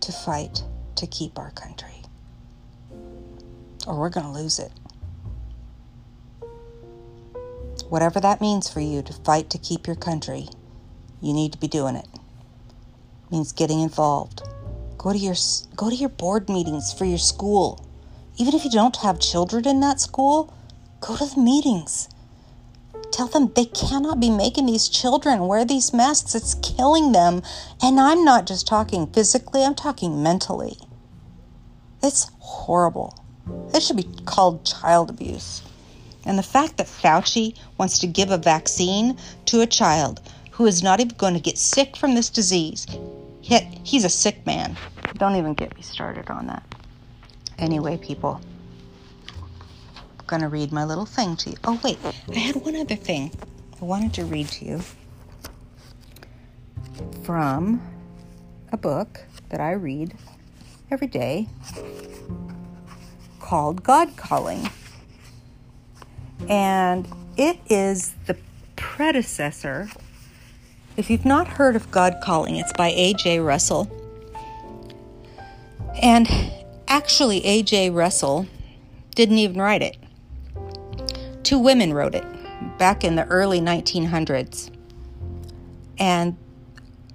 to 0.00 0.12
fight 0.12 0.62
to 0.96 1.06
keep 1.06 1.38
our 1.38 1.52
country, 1.52 2.02
or 3.86 3.98
we're 3.98 4.10
going 4.10 4.26
to 4.26 4.32
lose 4.32 4.58
it. 4.58 4.72
Whatever 7.88 8.20
that 8.20 8.40
means 8.40 8.68
for 8.68 8.80
you 8.80 9.02
to 9.02 9.12
fight 9.12 9.50
to 9.50 9.58
keep 9.58 9.86
your 9.86 9.96
country, 9.96 10.48
you 11.20 11.32
need 11.32 11.52
to 11.52 11.58
be 11.58 11.68
doing 11.68 11.96
it. 11.96 12.06
it 12.14 13.30
means 13.30 13.52
getting 13.52 13.80
involved. 13.80 14.42
Go 14.98 15.12
to 15.12 15.18
your 15.18 15.34
go 15.76 15.90
to 15.90 15.96
your 15.96 16.08
board 16.08 16.48
meetings 16.48 16.92
for 16.92 17.04
your 17.04 17.18
school. 17.18 17.86
Even 18.36 18.54
if 18.54 18.64
you 18.64 18.70
don't 18.70 18.96
have 18.96 19.18
children 19.20 19.66
in 19.66 19.80
that 19.80 20.00
school, 20.00 20.52
go 21.00 21.16
to 21.16 21.26
the 21.26 21.40
meetings. 21.40 22.08
Tell 23.12 23.28
them 23.28 23.52
they 23.54 23.66
cannot 23.66 24.18
be 24.18 24.30
making 24.30 24.66
these 24.66 24.88
children 24.88 25.46
wear 25.46 25.64
these 25.64 25.92
masks. 25.92 26.34
It's 26.34 26.54
killing 26.54 27.12
them. 27.12 27.42
And 27.82 28.00
I'm 28.00 28.24
not 28.24 28.46
just 28.46 28.66
talking 28.66 29.06
physically, 29.06 29.62
I'm 29.62 29.74
talking 29.74 30.22
mentally. 30.22 30.78
It's 32.02 32.30
horrible. 32.38 33.22
It 33.72 33.82
should 33.82 33.96
be 33.96 34.08
called 34.24 34.64
child 34.64 35.10
abuse. 35.10 35.62
And 36.26 36.38
the 36.38 36.42
fact 36.42 36.76
that 36.78 36.86
Fauci 36.86 37.56
wants 37.78 37.98
to 37.98 38.06
give 38.06 38.30
a 38.30 38.38
vaccine 38.38 39.18
to 39.46 39.60
a 39.60 39.66
child 39.66 40.20
who 40.52 40.66
is 40.66 40.82
not 40.82 41.00
even 41.00 41.16
going 41.16 41.34
to 41.34 41.40
get 41.40 41.58
sick 41.58 41.96
from 41.96 42.14
this 42.14 42.30
disease, 42.30 42.86
yet 43.42 43.64
he's 43.82 44.04
a 44.04 44.08
sick 44.08 44.46
man. 44.46 44.76
Don't 45.16 45.36
even 45.36 45.54
get 45.54 45.74
me 45.76 45.82
started 45.82 46.30
on 46.30 46.46
that. 46.46 46.62
Anyway, 47.58 47.96
people 47.96 48.40
I'm 50.24 50.26
going 50.26 50.42
to 50.42 50.48
read 50.48 50.72
my 50.72 50.84
little 50.84 51.04
thing 51.04 51.36
to 51.36 51.50
you. 51.50 51.56
Oh, 51.64 51.78
wait, 51.84 51.98
I 52.34 52.38
had 52.38 52.56
one 52.56 52.76
other 52.76 52.96
thing 52.96 53.30
I 53.80 53.84
wanted 53.84 54.14
to 54.14 54.24
read 54.24 54.48
to 54.48 54.64
you 54.64 54.80
from 57.24 57.82
a 58.72 58.76
book 58.76 59.20
that 59.50 59.60
I 59.60 59.72
read 59.72 60.14
every 60.90 61.08
day 61.08 61.48
called 63.38 63.82
God 63.82 64.16
Calling. 64.16 64.70
And 66.48 67.08
it 67.36 67.58
is 67.68 68.14
the 68.26 68.36
predecessor. 68.76 69.88
If 70.96 71.10
you've 71.10 71.24
not 71.24 71.48
heard 71.48 71.74
of 71.76 71.90
God 71.90 72.16
Calling, 72.22 72.56
it's 72.56 72.72
by 72.72 72.88
A.J. 72.88 73.40
Russell. 73.40 73.90
And 76.00 76.28
actually, 76.86 77.44
A.J. 77.44 77.90
Russell 77.90 78.46
didn't 79.14 79.38
even 79.38 79.60
write 79.60 79.82
it. 79.82 79.96
Two 81.42 81.58
women 81.58 81.92
wrote 81.92 82.14
it 82.14 82.24
back 82.78 83.04
in 83.04 83.16
the 83.16 83.24
early 83.26 83.60
1900s. 83.60 84.70
And 85.98 86.36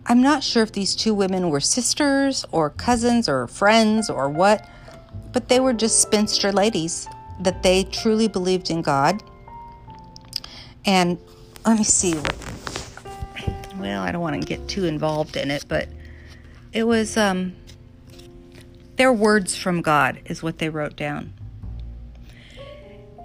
I'm 0.05 0.21
not 0.21 0.43
sure 0.43 0.63
if 0.63 0.71
these 0.71 0.95
two 0.95 1.13
women 1.13 1.49
were 1.49 1.59
sisters 1.59 2.45
or 2.51 2.69
cousins 2.71 3.29
or 3.29 3.47
friends 3.47 4.09
or 4.09 4.29
what, 4.29 4.67
but 5.31 5.49
they 5.49 5.59
were 5.59 5.73
just 5.73 6.01
spinster 6.01 6.51
ladies 6.51 7.07
that 7.41 7.63
they 7.63 7.83
truly 7.85 8.27
believed 8.27 8.69
in 8.69 8.81
God. 8.81 9.21
And 10.85 11.17
let 11.65 11.77
me 11.77 11.83
see 11.83 12.15
well, 13.79 14.01
I 14.01 14.11
don't 14.11 14.21
want 14.21 14.39
to 14.39 14.45
get 14.45 14.67
too 14.67 14.85
involved 14.85 15.37
in 15.37 15.49
it, 15.49 15.65
but 15.67 15.87
it 16.73 16.83
was 16.83 17.17
um, 17.17 17.55
their 18.97 19.13
words 19.13 19.55
from 19.55 19.81
God, 19.81 20.19
is 20.25 20.43
what 20.43 20.57
they 20.57 20.69
wrote 20.69 20.95
down. 20.95 21.33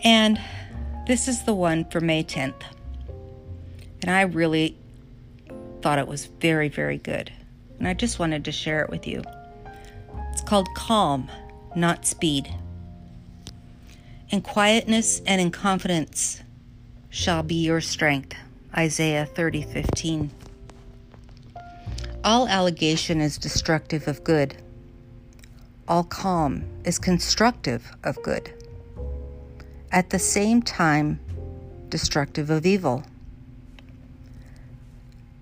And 0.05 0.41
this 1.07 1.29
is 1.29 1.45
the 1.45 1.55
one 1.55 1.85
for 1.87 2.01
May 2.01 2.23
10th. 2.23 2.63
And 4.03 4.11
I 4.11 4.23
really 4.23 4.79
thought 5.83 5.99
it 5.99 6.07
was 6.07 6.27
very, 6.27 6.69
very 6.69 6.99
good. 6.99 7.33
And 7.79 7.89
I 7.89 7.95
just 7.95 8.19
wanted 8.19 8.45
to 8.45 8.53
share 8.53 8.83
it 8.83 8.91
with 8.91 9.07
you. 9.07 9.23
It's 10.33 10.43
called 10.43 10.69
Calm, 10.75 11.31
Not 11.75 12.07
Speed. 12.07 12.55
In 14.31 14.43
quietness 14.43 15.21
and 15.27 15.41
in 15.41 15.51
confidence 15.51 16.43
shall 17.11 17.43
be 17.43 17.57
your 17.57 17.81
strength. 17.81 18.35
Isaiah 18.77 19.27
30 19.27 19.63
15. 19.63 20.31
All 22.25 22.49
allegation 22.49 23.21
is 23.21 23.39
destructive 23.39 24.09
of 24.09 24.25
good. 24.25 24.57
All 25.87 26.05
calm 26.05 26.65
is 26.85 26.99
constructive 26.99 27.93
of 28.03 28.21
good 28.23 28.53
at 29.95 30.11
the 30.11 30.19
same 30.19 30.61
time 30.61 31.21
destructive 31.89 32.51
of 32.51 32.67
evil. 32.67 33.05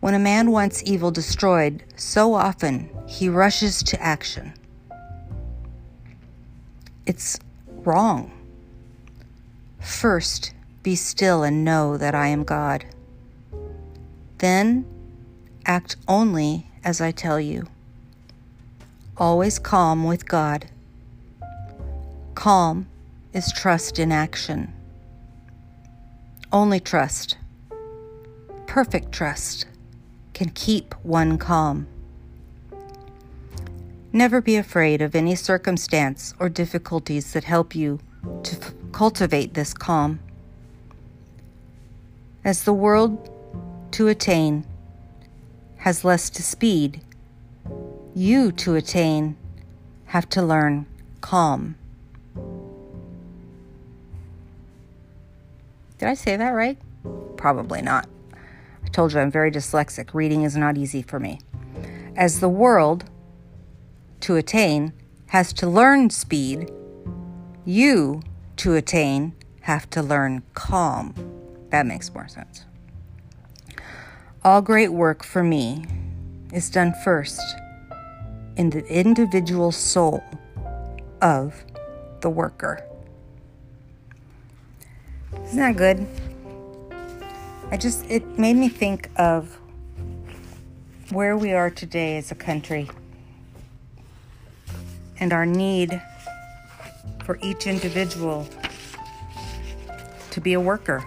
When 0.00 0.12
a 0.12 0.18
man 0.18 0.50
wants 0.50 0.82
evil 0.84 1.10
destroyed, 1.10 1.84
so 1.96 2.34
often 2.34 2.90
he 3.06 3.30
rushes 3.30 3.82
to 3.84 4.02
action. 4.02 4.52
It's 7.06 7.38
wrong. 7.66 8.30
First, 9.82 10.54
be 10.82 10.94
still 10.94 11.42
and 11.42 11.64
know 11.64 11.96
that 11.96 12.14
I 12.14 12.28
am 12.28 12.44
God. 12.44 12.84
Then, 14.38 14.86
act 15.66 15.96
only 16.06 16.66
as 16.84 17.00
I 17.00 17.10
tell 17.10 17.40
you. 17.40 17.66
always 19.16 19.58
calm 19.58 20.04
with 20.04 20.26
God. 20.26 20.66
Calm 22.34 22.86
is 23.32 23.52
trust 23.52 23.98
in 23.98 24.10
action. 24.10 24.72
Only 26.50 26.80
trust, 26.80 27.36
perfect 28.66 29.12
trust, 29.12 29.66
can 30.34 30.50
keep 30.50 30.94
one 31.04 31.38
calm. 31.38 31.86
Never 34.12 34.40
be 34.40 34.56
afraid 34.56 35.00
of 35.00 35.14
any 35.14 35.34
circumstance 35.34 36.34
or 36.38 36.48
difficulties 36.48 37.32
that 37.32 37.44
help 37.44 37.74
you 37.74 38.00
to 38.42 38.56
f- 38.56 38.74
cultivate 38.92 39.54
this 39.54 39.74
calm. 39.74 40.20
As 42.44 42.64
the 42.64 42.72
world 42.72 43.30
to 43.92 44.08
attain 44.08 44.66
has 45.78 46.04
less 46.04 46.30
to 46.30 46.42
speed, 46.42 47.00
you 48.14 48.52
to 48.52 48.74
attain 48.74 49.36
have 50.06 50.28
to 50.30 50.42
learn 50.42 50.86
calm. 51.20 51.76
Did 55.98 56.08
I 56.08 56.14
say 56.14 56.36
that 56.36 56.50
right? 56.50 56.78
Probably 57.36 57.80
not. 57.80 58.08
I 58.84 58.88
told 58.88 59.12
you 59.12 59.20
I'm 59.20 59.30
very 59.30 59.50
dyslexic. 59.50 60.14
Reading 60.14 60.42
is 60.42 60.56
not 60.56 60.76
easy 60.76 61.00
for 61.00 61.20
me. 61.20 61.38
As 62.16 62.40
the 62.40 62.48
world, 62.48 63.04
to 64.20 64.36
attain, 64.36 64.92
has 65.28 65.52
to 65.54 65.68
learn 65.68 66.10
speed, 66.10 66.70
you, 67.64 68.22
to 68.56 68.74
attain, 68.74 69.34
have 69.62 69.88
to 69.90 70.02
learn 70.02 70.42
calm. 70.54 71.14
That 71.70 71.86
makes 71.86 72.12
more 72.12 72.28
sense. 72.28 72.64
All 74.44 74.60
great 74.60 74.92
work 74.92 75.22
for 75.24 75.42
me 75.42 75.84
is 76.52 76.68
done 76.68 76.92
first 77.04 77.40
in 78.56 78.70
the 78.70 78.84
individual 78.86 79.72
soul 79.72 80.22
of 81.20 81.64
the 82.20 82.28
worker. 82.28 82.84
Isn't 85.44 85.58
that 85.58 85.76
good? 85.76 86.06
I 87.70 87.76
just, 87.76 88.04
it 88.10 88.38
made 88.38 88.56
me 88.56 88.68
think 88.68 89.08
of 89.16 89.58
where 91.10 91.36
we 91.36 91.52
are 91.52 91.70
today 91.70 92.16
as 92.18 92.30
a 92.30 92.34
country 92.34 92.90
and 95.20 95.32
our 95.32 95.46
need 95.46 96.02
for 97.24 97.38
each 97.42 97.66
individual 97.66 98.48
to 100.30 100.40
be 100.40 100.54
a 100.54 100.60
worker. 100.60 101.04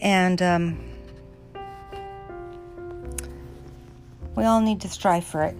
And 0.00 0.40
um, 0.42 0.80
we 4.36 4.44
all 4.44 4.60
need 4.60 4.80
to 4.82 4.88
strive 4.88 5.24
for 5.24 5.42
it. 5.44 5.56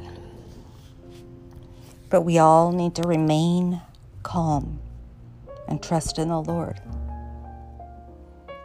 But 2.09 2.23
we 2.23 2.39
all 2.39 2.73
need 2.73 2.95
to 2.97 3.03
remain 3.03 3.81
calm 4.23 4.81
and 5.69 5.83
trust 5.83 6.19
in 6.19 6.29
the 6.29 6.41
Lord. 6.41 6.81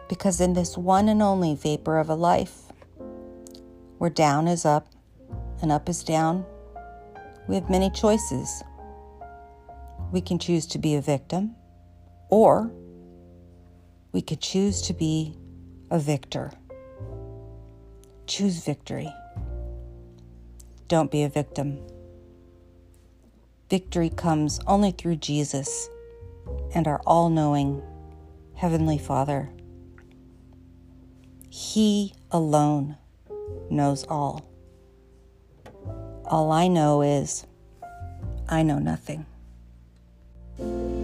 Because 0.10 0.42
in 0.42 0.54
this 0.54 0.78
one 0.78 1.10
and 1.10 1.22
only 1.22 1.56
vapor 1.56 2.00
of 2.00 2.10
a 2.10 2.16
life, 2.16 2.62
where 3.98 4.10
down 4.10 4.48
is 4.48 4.66
up 4.66 4.88
and 5.62 5.72
up 5.72 5.88
is 5.90 6.04
down, 6.04 6.46
we 7.48 7.56
have 7.56 7.70
many 7.70 7.90
choices. 7.92 8.64
We 10.12 10.22
can 10.22 10.40
choose 10.40 10.66
to 10.68 10.80
be 10.80 10.96
a 10.96 11.02
victim, 11.02 11.56
or 12.30 12.72
we 14.12 14.22
could 14.22 14.40
choose 14.40 14.82
to 14.84 14.94
be 14.94 15.36
a 15.90 16.00
victor. 16.00 16.52
Choose 18.28 18.64
victory. 18.64 19.14
Don't 20.88 21.12
be 21.12 21.24
a 21.24 21.30
victim. 21.30 21.80
Victory 23.70 24.10
comes 24.10 24.60
only 24.68 24.92
through 24.92 25.18
Jesus 25.18 25.90
and 26.74 26.88
our 26.88 27.02
all 27.06 27.30
knowing 27.30 27.82
Heavenly 28.54 28.98
Father. 28.98 29.50
He 31.50 32.14
alone 32.32 32.98
knows 33.70 34.06
all. 34.08 34.48
All 36.26 36.52
I 36.52 36.68
know 36.68 37.02
is 37.02 37.46
I 38.48 38.64
know 38.64 38.80
nothing 38.80 39.26
thank 40.58 40.70
you 40.70 40.95